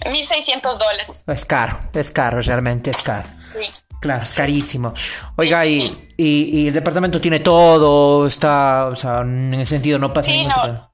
1.600 0.00 0.78
dólares. 0.78 1.24
Es 1.26 1.44
caro, 1.44 1.78
es 1.92 2.10
caro, 2.10 2.40
realmente 2.40 2.90
es 2.90 3.02
caro. 3.02 3.28
Sí. 3.52 3.66
Claro, 4.00 4.22
es 4.22 4.34
carísimo. 4.34 4.94
Oiga, 5.36 5.66
y, 5.66 6.08
y, 6.16 6.68
el 6.68 6.74
departamento 6.74 7.20
tiene 7.20 7.40
todo, 7.40 8.26
está, 8.26 8.86
o 8.86 8.96
sea, 8.96 9.20
en 9.20 9.54
ese 9.54 9.74
sentido 9.74 9.98
no 9.98 10.12
pasa 10.12 10.30
sí, 10.30 10.46
no. 10.46 10.90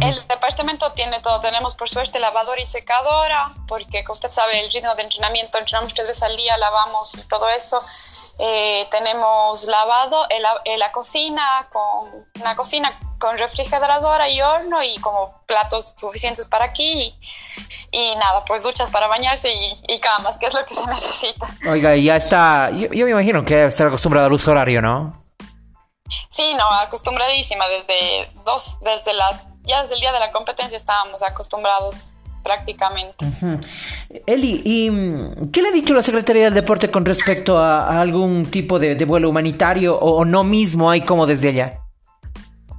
El 0.00 0.14
departamento 0.52 0.92
tiene 0.92 1.20
todo. 1.20 1.40
Tenemos, 1.40 1.74
por 1.74 1.88
suerte, 1.88 2.18
lavadora 2.18 2.60
y 2.60 2.66
secadora, 2.66 3.54
porque 3.66 4.04
como 4.04 4.14
usted 4.14 4.30
sabe, 4.30 4.60
el 4.60 4.70
ritmo 4.70 4.94
de 4.94 5.02
entrenamiento, 5.02 5.58
entrenamos 5.58 5.94
tres 5.94 6.06
veces 6.06 6.22
al 6.22 6.36
día, 6.36 6.56
lavamos 6.58 7.14
y 7.14 7.22
todo 7.22 7.48
eso. 7.48 7.82
Eh, 8.38 8.86
tenemos 8.90 9.64
lavado 9.64 10.26
en 10.28 10.78
la, 10.78 10.92
cocina, 10.92 11.68
con 11.70 12.26
una 12.40 12.56
cocina 12.56 12.98
con 13.18 13.38
refrigeradora 13.38 14.28
y 14.28 14.42
horno 14.42 14.82
y 14.82 14.98
como 14.98 15.42
platos 15.46 15.94
suficientes 15.96 16.46
para 16.46 16.66
aquí. 16.66 17.16
Y, 17.90 18.14
nada, 18.16 18.44
pues 18.44 18.62
duchas 18.62 18.90
para 18.90 19.06
bañarse 19.06 19.52
y, 19.88 19.98
camas, 20.00 20.38
que 20.38 20.46
es 20.46 20.54
lo 20.54 20.64
que 20.66 20.74
se 20.74 20.86
necesita. 20.88 21.46
Oiga, 21.68 21.96
ya 21.96 22.16
está. 22.16 22.70
Yo, 22.70 22.88
me 22.90 23.10
imagino 23.10 23.44
que 23.44 23.56
debe 23.56 23.68
estar 23.68 23.86
acostumbrada 23.86 24.26
al 24.26 24.32
uso 24.32 24.50
horario, 24.50 24.82
¿no? 24.82 25.24
Sí, 26.28 26.54
no, 26.54 26.70
acostumbradísima 26.72 27.66
desde 27.68 28.30
dos, 28.44 28.78
desde 28.82 29.14
las 29.14 29.46
ya 29.64 29.82
desde 29.82 29.94
el 29.94 30.00
día 30.00 30.12
de 30.12 30.20
la 30.20 30.32
competencia 30.32 30.76
estábamos 30.76 31.22
acostumbrados 31.22 32.12
prácticamente. 32.42 33.24
Eli, 34.26 34.62
¿y 34.64 34.90
mm, 34.90 35.50
qué 35.50 35.62
le 35.62 35.68
ha 35.68 35.72
dicho 35.72 35.94
la 35.94 36.02
Secretaría 36.02 36.44
del 36.44 36.54
Deporte 36.54 36.90
con 36.90 37.04
respecto 37.04 37.58
a, 37.58 38.00
algún 38.00 38.50
tipo 38.50 38.78
de, 38.78 38.96
vuelo 39.04 39.30
humanitario 39.30 39.98
o, 39.98 40.24
no 40.24 40.44
mismo 40.44 40.90
hay 40.90 41.02
como 41.02 41.26
desde 41.26 41.50
allá? 41.50 41.80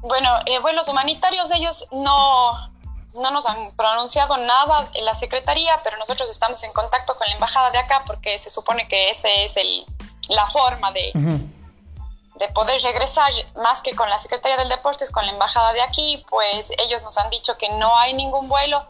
Bueno, 0.02 0.30
eh, 0.46 0.60
vuelos 0.60 0.90
humanitarios 0.90 1.50
ellos 1.52 1.88
no, 1.92 2.70
no 3.14 3.32
nos 3.32 3.46
han 3.48 3.74
pronunciado 3.76 4.36
nada 4.38 4.90
en 4.94 5.06
la 5.06 5.14
Secretaría, 5.14 5.80
pero 5.84 5.98
nosotros 5.98 6.30
estamos 6.30 6.62
en 6.64 6.74
contacto 6.74 7.16
con 7.16 7.26
la 7.28 7.34
embajada 7.36 7.72
de 7.72 7.78
acá 7.78 8.04
porque 8.06 8.38
se 8.38 8.50
supone 8.50 8.88
que 8.88 9.10
esa 9.10 9.30
es 9.30 9.56
el, 9.56 9.86
la 10.28 10.46
forma 10.48 10.92
de, 10.92 11.14
de 12.36 12.48
poder 12.50 12.82
regresar 12.82 13.32
más 13.56 13.82
que 13.82 13.96
con 13.96 14.10
la 14.10 14.18
Secretaría 14.18 14.58
del 14.58 14.70
Deportes, 14.70 15.12
con 15.12 15.26
la 15.26 15.32
embajada 15.32 15.74
de 15.74 15.82
aquí, 15.82 16.26
pues 16.30 16.72
ellos 16.80 17.04
nos 17.04 17.18
han 17.18 17.30
dicho 17.30 17.58
que 17.58 17.70
no 17.70 17.96
hay 17.98 18.14
ningún 18.14 18.48
vuelo. 18.48 18.88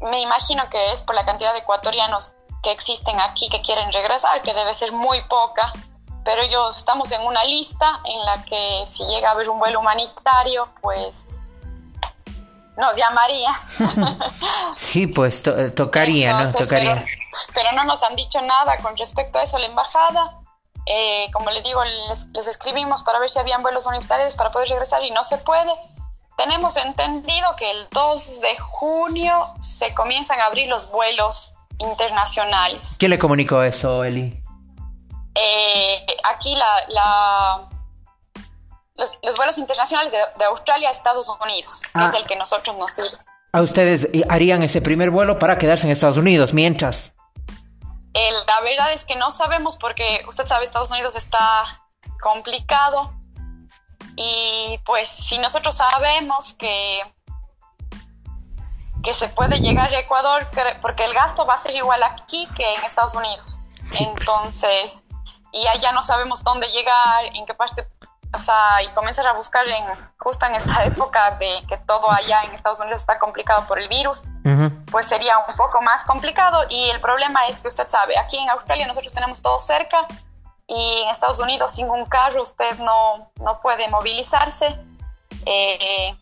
Me 0.00 0.20
imagino 0.20 0.68
que 0.68 0.92
es 0.92 1.02
por 1.02 1.14
la 1.14 1.24
cantidad 1.24 1.52
de 1.52 1.60
ecuatorianos 1.60 2.32
que 2.62 2.72
existen 2.72 3.20
aquí 3.20 3.48
que 3.48 3.60
quieren 3.60 3.92
regresar, 3.92 4.42
que 4.42 4.54
debe 4.54 4.74
ser 4.74 4.92
muy 4.92 5.20
poca, 5.22 5.72
pero 6.24 6.42
ellos 6.42 6.76
estamos 6.76 7.10
en 7.12 7.22
una 7.22 7.44
lista 7.44 8.00
en 8.04 8.24
la 8.24 8.44
que 8.44 8.84
si 8.86 9.04
llega 9.06 9.28
a 9.28 9.32
haber 9.32 9.48
un 9.48 9.58
vuelo 9.58 9.80
humanitario, 9.80 10.68
pues 10.80 11.22
nos 12.76 12.96
llamaría. 12.96 13.50
sí, 14.72 15.06
pues 15.06 15.42
tocaría, 15.74 16.34
¿no? 16.34 16.52
Tocaría. 16.52 17.04
pero 17.54 17.72
no 17.72 17.84
nos 17.84 18.02
han 18.02 18.16
dicho 18.16 18.40
nada 18.40 18.78
con 18.78 18.96
respecto 18.96 19.38
a 19.38 19.42
eso 19.42 19.58
la 19.58 19.66
embajada 19.66 20.41
eh, 20.86 21.30
como 21.32 21.50
les 21.50 21.62
digo, 21.62 21.82
les, 21.84 22.46
escribimos 22.46 23.02
para 23.02 23.18
ver 23.18 23.30
si 23.30 23.38
habían 23.38 23.62
vuelos 23.62 23.86
unitarios 23.86 24.34
para 24.34 24.50
poder 24.50 24.68
regresar 24.68 25.02
y 25.04 25.10
no 25.10 25.22
se 25.22 25.38
puede. 25.38 25.70
Tenemos 26.36 26.76
entendido 26.76 27.54
que 27.56 27.70
el 27.70 27.88
2 27.90 28.40
de 28.40 28.56
junio 28.58 29.46
se 29.60 29.94
comienzan 29.94 30.40
a 30.40 30.46
abrir 30.46 30.68
los 30.68 30.90
vuelos 30.90 31.52
internacionales. 31.78 32.94
¿Quién 32.98 33.10
le 33.10 33.18
comunicó 33.18 33.62
eso, 33.62 34.02
Eli? 34.02 34.42
Eh, 35.34 36.06
aquí 36.24 36.54
la, 36.56 37.68
los, 38.96 39.36
vuelos 39.36 39.58
internacionales 39.58 40.12
de, 40.12 40.44
Australia 40.46 40.88
a 40.88 40.92
Estados 40.92 41.28
Unidos, 41.28 41.80
que 41.80 42.04
es 42.04 42.14
ah. 42.14 42.18
el 42.18 42.26
que 42.26 42.36
nosotros 42.36 42.76
nos 42.76 42.90
sirve. 42.90 43.16
¿A 43.52 43.60
ustedes 43.60 44.08
harían 44.28 44.62
ese 44.62 44.80
primer 44.80 45.10
vuelo 45.10 45.38
para 45.38 45.58
quedarse 45.58 45.86
en 45.86 45.92
Estados 45.92 46.16
Unidos 46.16 46.54
mientras? 46.54 47.12
La 48.14 48.60
verdad 48.60 48.92
es 48.92 49.04
que 49.04 49.16
no 49.16 49.30
sabemos 49.30 49.76
porque 49.76 50.24
usted 50.28 50.46
sabe, 50.46 50.64
Estados 50.64 50.90
Unidos 50.90 51.16
está 51.16 51.82
complicado 52.20 53.14
y 54.16 54.78
pues 54.84 55.08
si 55.08 55.38
nosotros 55.38 55.76
sabemos 55.76 56.54
que 56.54 57.02
que 59.02 59.14
se 59.14 59.28
puede 59.28 59.58
llegar 59.60 59.92
a 59.92 59.98
Ecuador 59.98 60.48
porque 60.80 61.04
el 61.04 61.12
gasto 61.12 61.44
va 61.44 61.54
a 61.54 61.58
ser 61.58 61.74
igual 61.74 62.02
aquí 62.04 62.46
que 62.56 62.74
en 62.74 62.84
Estados 62.84 63.14
Unidos. 63.14 63.58
Entonces, 63.98 65.02
y 65.50 65.66
allá 65.66 65.92
no 65.92 66.02
sabemos 66.02 66.44
dónde 66.44 66.68
llegar, 66.68 67.24
en 67.34 67.44
qué 67.44 67.54
parte 67.54 67.86
o 68.34 68.38
sea, 68.38 68.82
y 68.82 68.88
comenzar 68.88 69.26
a 69.26 69.34
buscar 69.34 69.66
en, 69.68 69.84
justo 70.18 70.46
en 70.46 70.54
esta 70.54 70.84
época 70.84 71.32
de 71.32 71.62
que 71.68 71.76
todo 71.78 72.10
allá 72.10 72.42
en 72.44 72.54
Estados 72.54 72.80
Unidos 72.80 73.02
está 73.02 73.18
complicado 73.18 73.66
por 73.66 73.78
el 73.78 73.88
virus, 73.88 74.22
pues 74.90 75.06
sería 75.06 75.38
un 75.38 75.54
poco 75.56 75.82
más 75.82 76.04
complicado. 76.04 76.64
Y 76.68 76.90
el 76.90 77.00
problema 77.00 77.46
es 77.46 77.58
que 77.58 77.68
usted 77.68 77.86
sabe, 77.88 78.18
aquí 78.18 78.38
en 78.38 78.48
Australia 78.50 78.86
nosotros 78.86 79.12
tenemos 79.12 79.42
todo 79.42 79.60
cerca 79.60 80.06
y 80.66 81.02
en 81.02 81.10
Estados 81.10 81.38
Unidos 81.38 81.72
sin 81.72 81.90
un 81.90 82.06
carro 82.06 82.42
usted 82.42 82.78
no, 82.78 83.30
no 83.40 83.60
puede 83.60 83.88
movilizarse. 83.88 84.78
Eh, 85.44 86.16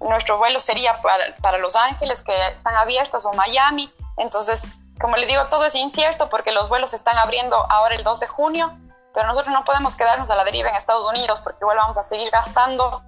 nuestro 0.00 0.38
vuelo 0.38 0.60
sería 0.60 1.00
para, 1.00 1.22
para, 1.42 1.58
Los 1.58 1.76
Ángeles, 1.76 2.22
que 2.22 2.48
están 2.48 2.74
abiertos, 2.74 3.26
o 3.26 3.32
Miami. 3.34 3.92
Entonces, 4.16 4.66
como 5.00 5.16
le 5.16 5.26
digo, 5.26 5.46
todo 5.46 5.66
es 5.66 5.74
incierto 5.74 6.28
porque 6.28 6.52
los 6.52 6.68
vuelos 6.68 6.90
se 6.90 6.96
están 6.96 7.18
abriendo 7.18 7.56
ahora 7.70 7.94
el 7.94 8.02
2 8.02 8.20
de 8.20 8.26
junio 8.26 8.76
pero 9.14 9.26
nosotros 9.26 9.52
no 9.52 9.64
podemos 9.64 9.94
quedarnos 9.94 10.30
a 10.30 10.36
la 10.36 10.44
deriva 10.44 10.70
en 10.70 10.76
Estados 10.76 11.06
Unidos 11.06 11.40
porque 11.40 11.58
igual 11.60 11.76
vamos 11.76 11.96
a 11.98 12.02
seguir 12.02 12.30
gastando. 12.30 13.02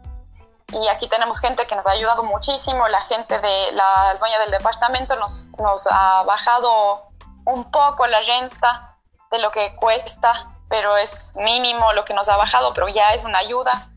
Y 0.73 0.89
aquí 0.89 1.09
tenemos 1.09 1.41
gente 1.41 1.67
que 1.67 1.77
nos 1.77 1.87
ha 1.87 1.93
ayudado 1.93 2.23
muchísimo. 2.25 2.89
La 2.89 3.01
gente 3.03 3.39
de 3.39 3.73
la 3.73 4.15
dueña 4.19 4.39
del 4.41 4.51
departamento 4.51 5.17
nos, 5.17 5.49
nos 5.59 5.87
ha 5.91 6.23
bajado 6.25 7.05
un 7.45 7.71
poco 7.71 8.07
la 8.07 8.21
renta 8.21 8.97
de 9.31 9.39
lo 9.39 9.51
que 9.51 9.77
cuesta, 9.77 10.49
pero 10.69 10.97
es 10.97 11.33
mínimo 11.37 11.93
lo 11.93 12.05
que 12.05 12.15
nos 12.15 12.29
ha 12.29 12.37
bajado, 12.37 12.73
pero 12.75 12.89
ya 12.89 13.15
es 13.15 13.25
una 13.25 13.39
ayuda. 13.39 13.89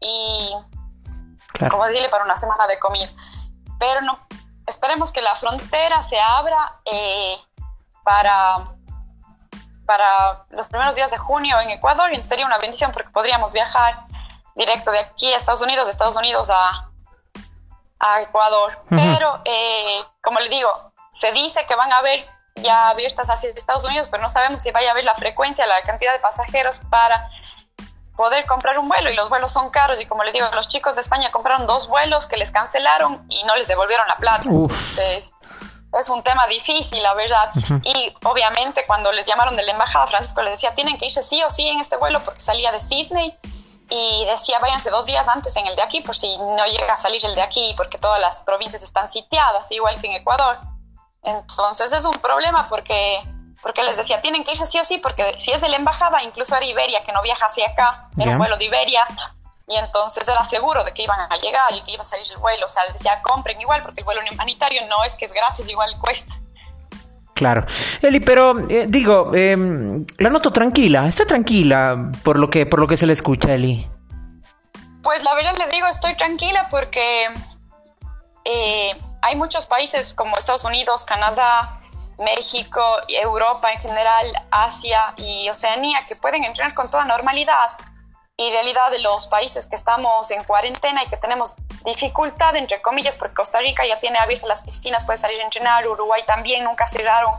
Y, 0.00 0.54
como 1.70 1.84
decirle, 1.86 2.08
para 2.08 2.24
una 2.24 2.36
semana 2.36 2.66
de 2.66 2.78
comida. 2.78 3.08
Pero 3.78 4.00
no, 4.02 4.18
esperemos 4.66 5.12
que 5.12 5.20
la 5.20 5.34
frontera 5.34 6.02
se 6.02 6.18
abra 6.18 6.76
eh, 6.84 7.36
para 8.04 8.64
para 9.90 10.44
los 10.50 10.68
primeros 10.68 10.94
días 10.94 11.10
de 11.10 11.18
junio 11.18 11.58
en 11.58 11.70
Ecuador 11.70 12.12
y 12.12 12.16
sería 12.18 12.46
una 12.46 12.58
bendición 12.58 12.92
porque 12.92 13.10
podríamos 13.10 13.52
viajar 13.52 14.06
directo 14.54 14.92
de 14.92 15.00
aquí 15.00 15.32
a 15.32 15.36
Estados 15.36 15.62
Unidos, 15.62 15.86
de 15.86 15.90
Estados 15.90 16.14
Unidos 16.14 16.48
a, 16.48 16.88
a 17.98 18.22
Ecuador. 18.22 18.84
Pero, 18.88 19.42
eh, 19.44 20.04
como 20.22 20.38
le 20.38 20.48
digo, 20.48 20.92
se 21.10 21.32
dice 21.32 21.66
que 21.66 21.74
van 21.74 21.92
a 21.92 21.98
haber 21.98 22.24
ya 22.54 22.90
abiertas 22.90 23.30
hacia 23.30 23.50
Estados 23.50 23.82
Unidos, 23.82 24.06
pero 24.12 24.22
no 24.22 24.28
sabemos 24.28 24.62
si 24.62 24.70
vaya 24.70 24.90
a 24.90 24.92
haber 24.92 25.02
la 25.02 25.16
frecuencia, 25.16 25.66
la 25.66 25.82
cantidad 25.82 26.12
de 26.12 26.20
pasajeros 26.20 26.78
para 26.88 27.28
poder 28.14 28.46
comprar 28.46 28.78
un 28.78 28.88
vuelo 28.88 29.10
y 29.10 29.16
los 29.16 29.28
vuelos 29.28 29.50
son 29.50 29.70
caros 29.70 30.00
y 30.00 30.06
como 30.06 30.22
le 30.22 30.30
digo, 30.30 30.46
los 30.54 30.68
chicos 30.68 30.94
de 30.94 31.00
España 31.00 31.32
compraron 31.32 31.66
dos 31.66 31.88
vuelos 31.88 32.28
que 32.28 32.36
les 32.36 32.52
cancelaron 32.52 33.26
y 33.28 33.42
no 33.42 33.56
les 33.56 33.66
devolvieron 33.66 34.06
la 34.06 34.18
plata. 34.18 34.48
Entonces, 34.48 35.32
es 35.98 36.08
un 36.08 36.22
tema 36.22 36.46
difícil, 36.46 37.02
la 37.02 37.14
verdad. 37.14 37.50
Y 37.84 38.14
obviamente 38.24 38.84
cuando 38.86 39.10
les 39.12 39.26
llamaron 39.26 39.56
de 39.56 39.64
la 39.64 39.72
embajada, 39.72 40.06
Francisco 40.06 40.42
les 40.42 40.52
decía, 40.52 40.74
tienen 40.74 40.96
que 40.96 41.06
irse 41.06 41.22
sí 41.22 41.42
o 41.42 41.50
sí 41.50 41.66
en 41.66 41.80
este 41.80 41.96
vuelo 41.96 42.22
porque 42.22 42.40
salía 42.40 42.70
de 42.72 42.80
Sydney 42.80 43.36
y 43.88 44.24
decía, 44.26 44.60
váyanse 44.60 44.90
dos 44.90 45.06
días 45.06 45.26
antes 45.26 45.56
en 45.56 45.66
el 45.66 45.74
de 45.74 45.82
aquí 45.82 46.00
por 46.00 46.16
si 46.16 46.38
no 46.38 46.64
llega 46.66 46.92
a 46.92 46.96
salir 46.96 47.24
el 47.24 47.34
de 47.34 47.42
aquí 47.42 47.74
porque 47.76 47.98
todas 47.98 48.20
las 48.20 48.42
provincias 48.42 48.82
están 48.82 49.08
sitiadas, 49.08 49.70
igual 49.72 50.00
que 50.00 50.06
en 50.06 50.12
Ecuador. 50.14 50.58
Entonces 51.24 51.92
es 51.92 52.04
un 52.04 52.14
problema 52.14 52.68
porque, 52.68 53.20
porque 53.60 53.82
les 53.82 53.96
decía, 53.96 54.20
tienen 54.20 54.44
que 54.44 54.52
irse 54.52 54.66
sí 54.66 54.78
o 54.78 54.84
sí 54.84 54.98
porque 54.98 55.34
si 55.38 55.50
es 55.50 55.60
de 55.60 55.68
la 55.68 55.76
embajada, 55.76 56.22
incluso 56.22 56.54
era 56.54 56.64
Iberia 56.64 57.02
que 57.02 57.12
no 57.12 57.20
viaja 57.20 57.46
hacia 57.46 57.68
acá, 57.68 58.08
en 58.16 58.28
un 58.28 58.38
vuelo 58.38 58.56
de 58.56 58.64
Iberia, 58.64 59.06
y 59.70 59.76
entonces 59.76 60.26
era 60.26 60.42
seguro 60.42 60.82
de 60.82 60.92
que 60.92 61.04
iban 61.04 61.20
a 61.20 61.36
llegar 61.38 61.72
y 61.72 61.80
que 61.82 61.92
iba 61.92 62.00
a 62.00 62.04
salir 62.04 62.26
el 62.28 62.38
vuelo. 62.38 62.66
O 62.66 62.68
sea, 62.68 62.82
decía, 62.92 63.22
compren 63.22 63.60
igual, 63.60 63.82
porque 63.82 64.00
el 64.00 64.04
vuelo 64.04 64.20
humanitario 64.32 64.82
no 64.88 65.04
es 65.04 65.14
que 65.14 65.26
es 65.26 65.32
gratis, 65.32 65.68
igual 65.68 65.96
cuesta. 66.00 66.34
Claro. 67.34 67.64
Eli, 68.02 68.18
pero 68.18 68.68
eh, 68.68 68.86
digo, 68.88 69.32
em, 69.32 70.04
la 70.18 70.28
noto 70.28 70.50
tranquila, 70.50 71.06
está 71.06 71.24
tranquila 71.24 72.10
por 72.24 72.38
lo 72.38 72.50
que 72.50 72.66
por 72.66 72.80
lo 72.80 72.86
que 72.88 72.96
se 72.96 73.06
le 73.06 73.12
escucha, 73.12 73.54
Eli. 73.54 73.88
Pues 75.02 75.22
la 75.22 75.34
verdad 75.34 75.56
le 75.56 75.68
digo, 75.68 75.86
estoy 75.86 76.14
tranquila 76.16 76.66
porque 76.68 77.28
eh, 78.44 79.00
hay 79.22 79.36
muchos 79.36 79.66
países 79.66 80.12
como 80.12 80.36
Estados 80.36 80.64
Unidos, 80.64 81.04
Canadá, 81.04 81.80
México, 82.18 82.82
Europa 83.08 83.72
en 83.72 83.80
general, 83.80 84.26
Asia 84.50 85.14
y 85.16 85.48
Oceanía 85.48 86.04
que 86.06 86.16
pueden 86.16 86.44
entrar 86.44 86.74
con 86.74 86.90
toda 86.90 87.04
normalidad 87.04 87.70
y 88.40 88.50
realidad 88.50 88.90
de 88.90 89.00
los 89.00 89.26
países 89.26 89.66
que 89.66 89.76
estamos 89.76 90.30
en 90.30 90.42
cuarentena 90.44 91.02
y 91.02 91.08
que 91.08 91.18
tenemos 91.18 91.56
dificultad, 91.84 92.56
entre 92.56 92.80
comillas, 92.80 93.14
porque 93.14 93.34
Costa 93.34 93.58
Rica 93.58 93.84
ya 93.86 94.00
tiene 94.00 94.18
abiertas 94.18 94.48
las 94.48 94.62
piscinas, 94.62 95.04
puede 95.04 95.18
salir 95.18 95.38
a 95.42 95.44
entrenar, 95.44 95.86
Uruguay 95.86 96.22
también, 96.26 96.64
nunca 96.64 96.86
cerraron, 96.86 97.34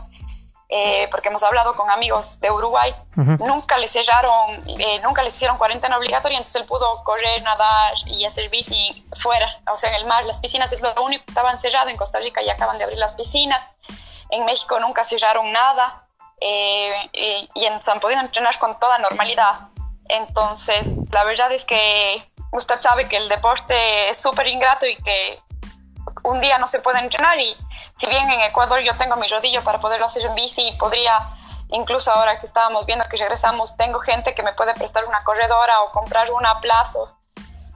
eh, 0.68 1.08
porque 1.10 1.28
hemos 1.28 1.42
hablado 1.42 1.74
con 1.74 1.90
amigos 1.90 2.38
de 2.38 2.52
Uruguay, 2.52 2.94
nunca 3.16 3.78
le 3.78 3.88
cerraron, 3.88 4.62
eh, 4.78 5.00
nunca 5.00 5.24
les 5.24 5.34
hicieron 5.34 5.58
cuarentena 5.58 5.98
obligatoria, 5.98 6.38
entonces 6.38 6.62
él 6.62 6.68
pudo 6.68 7.02
correr, 7.02 7.42
nadar 7.42 7.94
y 8.06 8.24
hacer 8.24 8.48
bici 8.48 9.04
fuera, 9.20 9.60
o 9.72 9.76
sea, 9.76 9.90
en 9.90 9.96
el 9.96 10.04
mar, 10.04 10.24
las 10.24 10.38
piscinas 10.38 10.72
es 10.72 10.82
lo 10.82 10.94
único 11.02 11.24
que 11.24 11.32
estaban 11.32 11.58
cerradas, 11.58 11.88
en 11.88 11.96
Costa 11.96 12.20
Rica 12.20 12.42
ya 12.42 12.52
acaban 12.52 12.78
de 12.78 12.84
abrir 12.84 12.98
las 13.00 13.14
piscinas, 13.14 13.66
en 14.30 14.44
México 14.44 14.78
nunca 14.78 15.02
cerraron 15.02 15.50
nada, 15.50 16.06
eh, 16.40 17.10
y, 17.12 17.50
y 17.56 17.66
han 17.66 17.80
podido 18.00 18.20
entrenar 18.20 18.56
con 18.60 18.78
toda 18.78 18.98
normalidad. 18.98 19.71
Entonces, 20.08 20.86
la 21.12 21.24
verdad 21.24 21.52
es 21.52 21.64
que 21.64 22.26
usted 22.52 22.80
sabe 22.80 23.08
que 23.08 23.16
el 23.16 23.28
deporte 23.28 24.10
es 24.10 24.18
súper 24.18 24.46
ingrato 24.46 24.86
y 24.86 24.96
que 24.96 25.40
un 26.24 26.40
día 26.40 26.58
no 26.58 26.66
se 26.66 26.80
puede 26.80 26.98
entrenar 26.98 27.38
y 27.38 27.56
si 27.94 28.06
bien 28.06 28.28
en 28.30 28.40
Ecuador 28.40 28.80
yo 28.80 28.96
tengo 28.96 29.16
mi 29.16 29.28
rodillo 29.28 29.62
para 29.64 29.80
poderlo 29.80 30.06
hacer 30.06 30.22
en 30.22 30.34
bici 30.34 30.66
y 30.66 30.72
podría, 30.72 31.28
incluso 31.68 32.12
ahora 32.12 32.38
que 32.38 32.46
estábamos 32.46 32.86
viendo 32.86 33.04
que 33.08 33.16
regresamos, 33.16 33.76
tengo 33.76 34.00
gente 34.00 34.34
que 34.34 34.42
me 34.42 34.52
puede 34.54 34.74
prestar 34.74 35.04
una 35.04 35.24
corredora 35.24 35.82
o 35.82 35.90
comprar 35.90 36.30
una 36.30 36.50
a 36.52 36.60
plazos, 36.60 37.14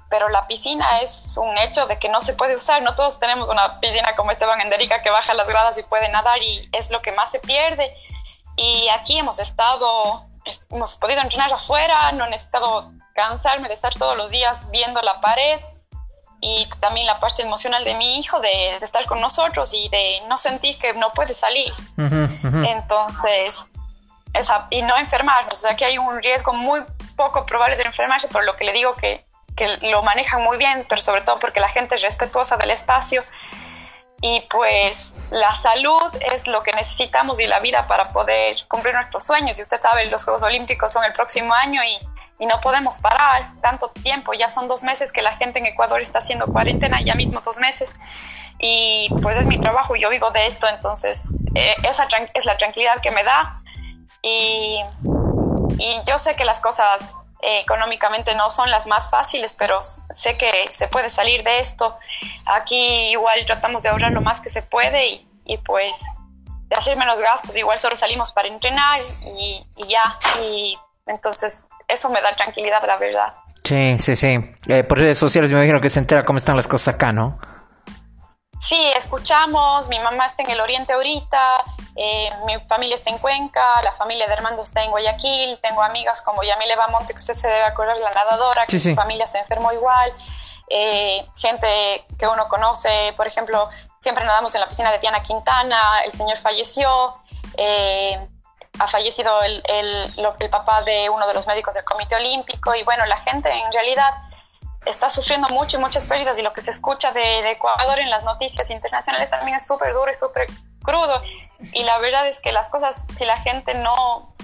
pero 0.08 0.28
la 0.28 0.46
piscina 0.46 1.00
es 1.00 1.36
un 1.36 1.56
hecho 1.58 1.86
de 1.86 1.98
que 1.98 2.08
no 2.08 2.20
se 2.20 2.34
puede 2.34 2.56
usar, 2.56 2.82
no 2.82 2.94
todos 2.94 3.18
tenemos 3.18 3.48
una 3.48 3.80
piscina 3.80 4.14
como 4.14 4.30
Esteban 4.30 4.60
Enderica 4.60 5.02
que 5.02 5.10
baja 5.10 5.34
las 5.34 5.48
gradas 5.48 5.76
y 5.78 5.82
puede 5.82 6.08
nadar 6.08 6.42
y 6.42 6.68
es 6.72 6.90
lo 6.90 7.02
que 7.02 7.12
más 7.12 7.30
se 7.30 7.40
pierde. 7.40 7.94
Y 8.56 8.88
aquí 8.88 9.18
hemos 9.18 9.38
estado 9.38 10.25
hemos 10.70 10.96
podido 10.96 11.20
entrenar 11.20 11.52
afuera, 11.52 12.12
no 12.12 12.26
he 12.26 12.30
necesitado 12.30 12.92
cansarme 13.14 13.68
de 13.68 13.74
estar 13.74 13.94
todos 13.94 14.16
los 14.16 14.30
días 14.30 14.70
viendo 14.70 15.00
la 15.02 15.20
pared 15.20 15.61
y 16.40 16.68
también 16.80 17.06
la 17.06 17.18
parte 17.18 17.42
emocional 17.42 17.85
de 17.85 17.94
mi 17.94 18.18
hijo 18.18 18.40
de, 18.40 18.76
estar 18.76 19.06
con 19.06 19.20
nosotros 19.20 19.72
y 19.72 19.88
de 19.88 20.22
no 20.28 20.38
sentir 20.38 20.78
que 20.78 20.92
no 20.94 21.12
puede 21.12 21.35
salir. 21.35 21.72
Entonces, 21.96 23.66
esa, 24.35 24.66
y 24.70 24.82
no 24.82 24.96
enfermarnos, 24.98 25.54
o 25.54 25.56
sea 25.56 25.76
que 25.76 25.85
hay 25.85 25.98
un 25.98 26.22
riesgo 26.22 26.52
muy 26.52 26.82
poco 27.16 27.46
probable 27.46 27.76
de 27.76 27.85
enfermarse, 27.85 28.28
por 28.28 28.44
lo 28.44 28.54
que 28.56 28.64
le 28.64 28.72
digo 28.72 28.94
que, 28.94 29.24
que 29.56 29.78
lo 29.78 30.02
manejan 30.02 30.42
muy 30.42 30.59
bien, 30.59 30.85
pero 30.88 31.00
sobre 31.00 31.22
todo 31.22 31.40
porque 31.40 31.61
la 31.61 31.70
gente 31.70 31.94
es 31.94 32.02
respetuosa 32.02 32.56
del 32.59 32.70
espacio 32.70 33.24
y 34.20 34.40
pues 34.50 35.12
la 35.31 35.55
salud 35.55 36.02
es 36.33 36.46
lo 36.46 36.62
que 36.62 36.72
necesitamos 36.72 37.40
y 37.40 37.46
la 37.46 37.61
vida 37.61 37.87
para 37.87 38.09
poder 38.09 38.57
cumplir 38.68 38.94
nuestros 38.94 39.24
sueños. 39.24 39.59
Y 39.59 39.62
usted 39.62 39.79
sabe, 39.81 40.07
los 40.07 40.24
Juegos 40.24 40.42
Olímpicos 40.42 40.92
son 40.92 41.05
el 41.05 41.12
próximo 41.12 41.52
año 41.52 41.83
y, 41.85 41.98
y, 42.42 42.46
no 42.46 42.61
podemos 42.61 42.98
parar 42.98 43.52
tanto 43.61 43.88
tiempo. 44.02 44.33
Ya 44.33 44.48
son 44.48 44.68
dos 44.68 44.83
meses 44.83 45.12
que 45.12 45.22
la 45.22 45.37
gente 45.37 45.59
en 45.59 45.66
Ecuador 45.66 46.00
está 46.00 46.20
haciendo 46.20 46.46
cuarentena, 46.46 47.00
ya 47.02 47.14
mismo 47.14 47.40
dos 47.44 47.59
meses. 47.59 47.90
Y 48.59 49.09
pues 49.22 49.37
es 49.37 49.46
mi 49.46 49.61
trabajo, 49.61 49.96
yo 49.96 50.09
vivo 50.09 50.31
de 50.31 50.46
esto, 50.46 50.66
entonces 50.66 51.31
eh, 51.55 51.74
esa 51.83 52.09
es 52.33 52.46
la 52.46 52.57
tranquilidad 52.57 53.00
que 53.02 53.11
me 53.11 53.22
da. 53.22 53.61
Y, 54.22 54.81
y 55.79 55.96
yo 56.07 56.18
sé 56.18 56.35
que 56.37 56.44
las 56.44 56.61
cosas 56.61 57.14
eh, 57.42 57.61
económicamente 57.61 58.35
no 58.35 58.51
son 58.51 58.70
las 58.70 58.87
más 58.87 59.11
fáciles, 59.11 59.55
pero 59.55 59.81
sé 59.83 60.37
que 60.37 60.51
se 60.70 60.88
puede 60.88 61.09
salir 61.09 61.42
de 61.42 61.61
esto. 61.61 61.99
Aquí 62.46 63.11
igual 63.11 63.44
tratamos 63.46 63.83
de 63.83 63.90
ahorrar 63.90 64.12
lo 64.12 64.20
más 64.20 64.40
que 64.40 64.51
se 64.51 64.62
puede 64.62 65.07
y, 65.07 65.29
y 65.44 65.59
pues 65.59 66.01
de 66.68 66.77
hacer 66.77 66.96
menos 66.96 67.20
gastos. 67.20 67.57
Igual 67.57 67.79
solo 67.79 67.96
salimos 67.96 68.33
para 68.33 68.49
entrenar 68.49 69.01
y, 69.25 69.64
ya. 69.88 70.18
Y 70.40 70.79
entonces 71.07 71.68
eso 71.88 72.09
me 72.11 72.20
da 72.20 72.35
tranquilidad, 72.35 72.83
la 72.87 72.96
verdad. 72.96 73.35
Sí, 73.64 73.99
sí, 73.99 74.16
sí. 74.16 74.38
Eh, 74.68 74.85
por 74.85 74.99
redes 74.99 75.18
sociales 75.18 75.51
me 75.51 75.59
imagino 75.59 75.81
que 75.81 75.90
se 75.90 75.99
entera 75.99 76.25
cómo 76.25 76.38
están 76.38 76.57
las 76.57 76.68
cosas 76.68 76.94
acá, 76.94 77.12
¿no? 77.12 77.38
Sí, 78.59 78.90
escuchamos, 78.96 79.88
mi 79.88 79.99
mamá 79.99 80.27
está 80.27 80.42
en 80.42 80.51
el 80.51 80.61
oriente 80.61 80.92
ahorita, 80.92 81.38
eh, 81.96 82.28
mi 82.44 82.59
familia 82.61 82.94
está 82.94 83.11
en 83.11 83.18
Cuenca, 83.18 83.64
la 83.82 83.92
familia 83.92 84.26
de 84.26 84.35
Armando 84.35 84.62
está 84.62 84.85
en 84.85 84.90
Guayaquil, 84.90 85.59
tengo 85.62 85.82
amigas 85.82 86.20
como 86.20 86.42
Yamile 86.42 86.76
Bamonte, 86.76 87.14
que 87.14 87.18
usted 87.18 87.35
se 87.35 87.48
debe 87.48 87.62
acordar, 87.62 87.96
la 87.96 88.11
nadadora, 88.11 88.66
que 88.66 88.78
su 88.78 88.94
familia 88.94 89.26
se 89.26 89.38
enfermó 89.38 89.72
igual, 89.72 90.12
eh, 90.68 91.24
gente 91.37 92.04
que 92.18 92.26
uno 92.26 92.48
conoce, 92.48 93.14
por 93.16 93.26
ejemplo, 93.26 93.70
siempre 93.98 94.26
nadamos 94.26 94.54
en 94.54 94.61
la 94.61 94.68
piscina 94.68 94.92
de 94.92 94.98
Tiana 94.98 95.22
Quintana, 95.22 96.02
el 96.04 96.12
señor 96.12 96.37
falleció, 96.37 97.14
eh, 97.56 98.28
ha 98.78 98.88
fallecido 98.88 99.40
el, 99.42 99.62
el, 99.66 100.12
el 100.38 100.50
papá 100.50 100.82
de 100.82 101.09
uno 101.09 101.26
de 101.26 101.32
los 101.32 101.46
médicos 101.46 101.72
del 101.72 101.85
Comité 101.85 102.16
Olímpico 102.16 102.74
y 102.74 102.82
bueno, 102.82 103.06
la 103.06 103.16
gente 103.18 103.50
en 103.50 103.72
realidad 103.72 104.12
está 104.87 105.11
sufriendo 105.11 105.49
mucho 105.49 105.77
y 105.77 105.81
muchas 105.81 106.07
pérdidas 106.07 106.38
y 106.38 106.42
lo 106.42 106.53
que 106.53 106.61
se 106.61 106.70
escucha 106.70 107.12
de, 107.12 107.51
Ecuador 107.51 107.99
en 107.99 108.09
las 108.09 108.25
noticias 108.25 108.70
internacionales 108.70 109.29
también 109.31 109.57
es 109.57 109.66
súper 109.66 109.92
duro 109.92 110.11
y 110.11 110.16
súper 110.16 110.46
crudo. 110.83 111.22
Y 111.72 111.83
la 111.85 111.99
verdad 111.99 112.27
es 112.29 112.40
que 112.40 112.53
las 112.53 112.70
cosas, 112.70 113.05
si 113.16 113.25
la 113.25 113.40
gente 113.42 113.75
no, 113.75 114.35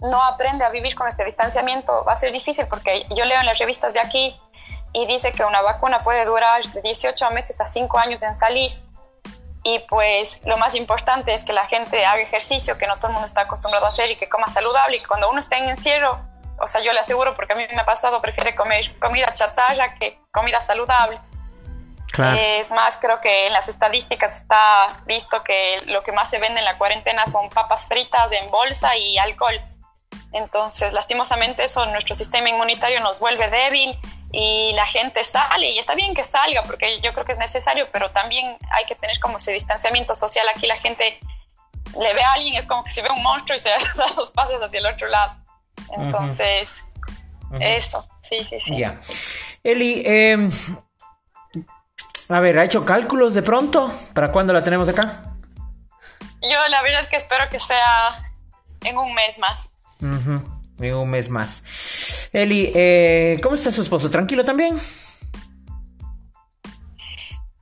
no 0.00 0.22
aprende 0.24 0.64
a 0.64 0.70
vivir 0.70 0.94
con 0.94 1.06
este 1.06 1.24
distanciamiento, 1.24 2.04
va 2.04 2.12
a 2.12 2.16
ser 2.16 2.32
difícil 2.32 2.66
porque 2.66 3.06
yo 3.14 3.24
leo 3.24 3.40
en 3.40 3.46
las 3.46 3.58
revistas 3.58 3.94
de 3.94 4.00
aquí 4.00 4.38
y 4.92 5.06
dice 5.06 5.32
que 5.32 5.44
una 5.44 5.60
vacuna 5.60 6.02
puede 6.02 6.24
durar 6.24 6.64
de 6.64 6.80
18 6.80 7.30
meses 7.30 7.60
a 7.60 7.66
5 7.66 7.98
años 7.98 8.22
en 8.22 8.36
salir. 8.36 8.72
Y 9.64 9.80
pues 9.80 10.40
lo 10.44 10.56
más 10.56 10.74
importante 10.74 11.34
es 11.34 11.44
que 11.44 11.52
la 11.52 11.66
gente 11.66 12.06
haga 12.06 12.22
ejercicio, 12.22 12.78
que 12.78 12.86
no 12.86 12.96
todo 12.96 13.08
el 13.08 13.12
mundo 13.14 13.26
está 13.26 13.42
acostumbrado 13.42 13.84
a 13.84 13.88
hacer 13.88 14.10
y 14.10 14.16
que 14.16 14.28
coma 14.28 14.48
saludable. 14.48 14.96
Y 14.96 15.02
cuando 15.02 15.28
uno 15.28 15.40
está 15.40 15.58
en 15.58 15.68
encierro, 15.68 16.18
o 16.60 16.66
sea, 16.66 16.80
yo 16.80 16.92
le 16.92 17.00
aseguro, 17.00 17.34
porque 17.36 17.52
a 17.52 17.56
mí 17.56 17.66
me 17.74 17.80
ha 17.80 17.84
pasado, 17.84 18.20
prefiere 18.20 18.54
comer 18.54 18.98
comida 18.98 19.32
chatarra 19.34 19.94
que 19.94 20.18
comida 20.30 20.60
saludable. 20.60 21.18
Es 22.16 22.72
más, 22.72 22.96
creo 22.96 23.20
que 23.20 23.46
en 23.46 23.52
las 23.52 23.68
estadísticas 23.68 24.36
está 24.36 24.88
visto 25.06 25.44
que 25.44 25.76
lo 25.86 26.02
que 26.02 26.10
más 26.10 26.28
se 26.28 26.38
vende 26.38 26.58
en 26.58 26.64
la 26.64 26.76
cuarentena 26.76 27.26
son 27.26 27.48
papas 27.48 27.86
fritas 27.86 28.32
en 28.32 28.50
bolsa 28.50 28.96
y 28.96 29.18
alcohol. 29.18 29.60
Entonces, 30.32 30.92
lastimosamente 30.92 31.64
eso, 31.64 31.86
nuestro 31.86 32.14
sistema 32.14 32.48
inmunitario 32.48 33.00
nos 33.00 33.20
vuelve 33.20 33.48
débil 33.48 33.98
y 34.32 34.72
la 34.72 34.86
gente 34.86 35.22
sale 35.22 35.70
y 35.70 35.78
está 35.78 35.94
bien 35.94 36.14
que 36.14 36.24
salga 36.24 36.62
porque 36.64 37.00
yo 37.00 37.12
creo 37.14 37.24
que 37.24 37.32
es 37.32 37.38
necesario, 37.38 37.88
pero 37.92 38.10
también 38.10 38.58
hay 38.72 38.84
que 38.84 38.94
tener 38.94 39.20
como 39.20 39.38
ese 39.38 39.52
distanciamiento 39.52 40.14
social. 40.14 40.46
Aquí 40.48 40.66
la 40.66 40.78
gente 40.78 41.20
le 41.98 42.14
ve 42.14 42.22
a 42.22 42.32
alguien, 42.32 42.56
es 42.56 42.66
como 42.66 42.84
que 42.84 42.90
si 42.90 43.00
ve 43.00 43.08
un 43.10 43.22
monstruo 43.22 43.54
y 43.54 43.58
se 43.58 43.68
da 43.96 44.06
dos 44.16 44.30
pasos 44.30 44.60
hacia 44.60 44.80
el 44.80 44.86
otro 44.86 45.08
lado. 45.08 45.36
Entonces, 45.96 46.82
eso, 47.60 48.06
sí, 48.28 48.44
sí, 48.48 48.60
sí. 48.60 48.78
Ya. 48.78 49.00
Eli, 49.62 50.02
eh, 50.04 50.48
a 52.28 52.40
ver, 52.40 52.58
¿ha 52.58 52.64
hecho 52.64 52.84
cálculos 52.84 53.34
de 53.34 53.42
pronto? 53.42 53.92
¿Para 54.12 54.30
cuándo 54.30 54.52
la 54.52 54.62
tenemos 54.62 54.88
acá? 54.88 55.34
Yo 56.42 56.68
la 56.68 56.82
verdad 56.82 57.08
que 57.08 57.16
espero 57.16 57.48
que 57.48 57.58
sea 57.58 58.32
en 58.84 58.98
un 58.98 59.14
mes 59.14 59.38
más. 59.38 59.68
En 60.00 60.94
un 60.94 61.10
mes 61.10 61.28
más. 61.28 62.28
Eli, 62.32 62.70
eh, 62.74 63.40
¿cómo 63.42 63.54
está 63.54 63.72
su 63.72 63.82
esposo? 63.82 64.10
¿Tranquilo 64.10 64.44
también? 64.44 64.80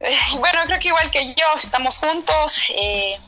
Eh, 0.01 0.17
bueno, 0.39 0.61
creo 0.67 0.79
que 0.79 0.89
igual 0.89 1.11
que 1.11 1.25
yo, 1.25 1.47
estamos 1.57 1.99
juntos. 1.99 2.63
Eh, 2.71 3.19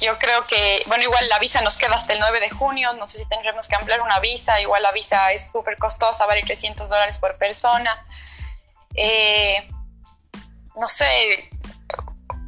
yo 0.00 0.18
creo 0.18 0.46
que, 0.46 0.82
bueno, 0.86 1.04
igual 1.04 1.28
la 1.28 1.38
visa 1.38 1.60
nos 1.60 1.76
queda 1.76 1.94
hasta 1.94 2.12
el 2.12 2.20
9 2.20 2.40
de 2.40 2.50
junio. 2.50 2.92
No 2.94 3.06
sé 3.06 3.18
si 3.18 3.24
tendremos 3.26 3.68
que 3.68 3.76
ampliar 3.76 4.00
una 4.00 4.20
visa. 4.20 4.60
Igual 4.60 4.82
la 4.82 4.92
visa 4.92 5.32
es 5.32 5.50
súper 5.50 5.76
costosa, 5.78 6.26
vale 6.26 6.42
300 6.42 6.88
dólares 6.88 7.18
por 7.18 7.36
persona. 7.36 8.06
Eh, 8.94 9.68
no 10.76 10.88
sé, 10.88 11.50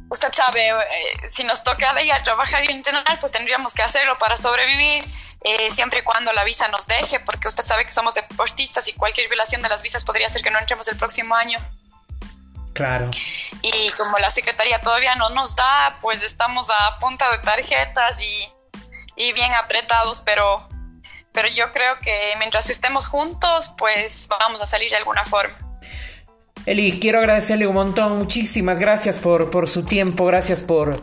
usted 0.09 0.31
sabe, 0.33 0.69
eh, 0.69 1.29
si 1.29 1.43
nos 1.43 1.63
toca 1.63 2.01
ir 2.01 2.11
a 2.11 2.23
trabajar 2.23 2.63
y 2.63 2.71
entrenar, 2.71 3.19
pues 3.19 3.31
tendríamos 3.31 3.73
que 3.73 3.83
hacerlo 3.83 4.17
para 4.17 4.37
sobrevivir, 4.37 5.03
eh, 5.41 5.71
siempre 5.71 5.99
y 5.99 6.03
cuando 6.03 6.31
la 6.33 6.43
visa 6.43 6.67
nos 6.69 6.87
deje, 6.87 7.19
porque 7.19 7.47
usted 7.47 7.63
sabe 7.63 7.85
que 7.85 7.91
somos 7.91 8.13
deportistas 8.15 8.87
y 8.87 8.93
cualquier 8.93 9.27
violación 9.27 9.61
de 9.61 9.69
las 9.69 9.81
visas 9.81 10.03
podría 10.03 10.29
ser 10.29 10.41
que 10.41 10.51
no 10.51 10.59
entremos 10.59 10.87
el 10.87 10.97
próximo 10.97 11.35
año. 11.35 11.59
Claro. 12.75 13.09
Y 13.61 13.89
como 13.91 14.17
la 14.17 14.29
Secretaría 14.29 14.81
todavía 14.81 15.15
no 15.15 15.29
nos 15.29 15.55
da, 15.55 15.97
pues 16.01 16.23
estamos 16.23 16.67
a 16.69 16.99
punta 16.99 17.31
de 17.31 17.37
tarjetas 17.39 18.19
y, 18.19 18.49
y 19.15 19.31
bien 19.31 19.53
apretados, 19.53 20.21
pero, 20.25 20.67
pero 21.31 21.47
yo 21.47 21.71
creo 21.71 21.97
que 22.01 22.33
mientras 22.37 22.69
estemos 22.69 23.07
juntos, 23.07 23.71
pues 23.77 24.27
vamos 24.27 24.61
a 24.61 24.65
salir 24.65 24.89
de 24.89 24.97
alguna 24.97 25.23
forma. 25.23 25.57
Eli, 26.65 26.99
quiero 26.99 27.19
agradecerle 27.19 27.65
un 27.65 27.75
montón, 27.75 28.17
muchísimas 28.17 28.77
gracias 28.77 29.19
por, 29.19 29.49
por 29.49 29.69
su 29.69 29.85
tiempo, 29.85 30.25
gracias 30.25 30.59
por, 30.59 31.01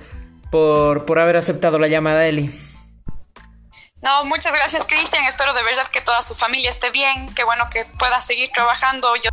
por, 0.50 1.06
por 1.06 1.18
haber 1.18 1.38
aceptado 1.38 1.78
la 1.78 1.88
llamada, 1.88 2.26
Eli. 2.26 2.50
No, 4.02 4.26
muchas 4.26 4.52
gracias, 4.52 4.84
Cristian. 4.84 5.24
Espero 5.24 5.54
de 5.54 5.62
verdad 5.62 5.86
que 5.86 6.02
toda 6.02 6.20
su 6.20 6.34
familia 6.34 6.68
esté 6.68 6.90
bien. 6.90 7.32
Qué 7.34 7.44
bueno 7.44 7.70
que 7.70 7.86
pueda 7.98 8.20
seguir 8.20 8.50
trabajando. 8.52 9.14
Yo 9.16 9.30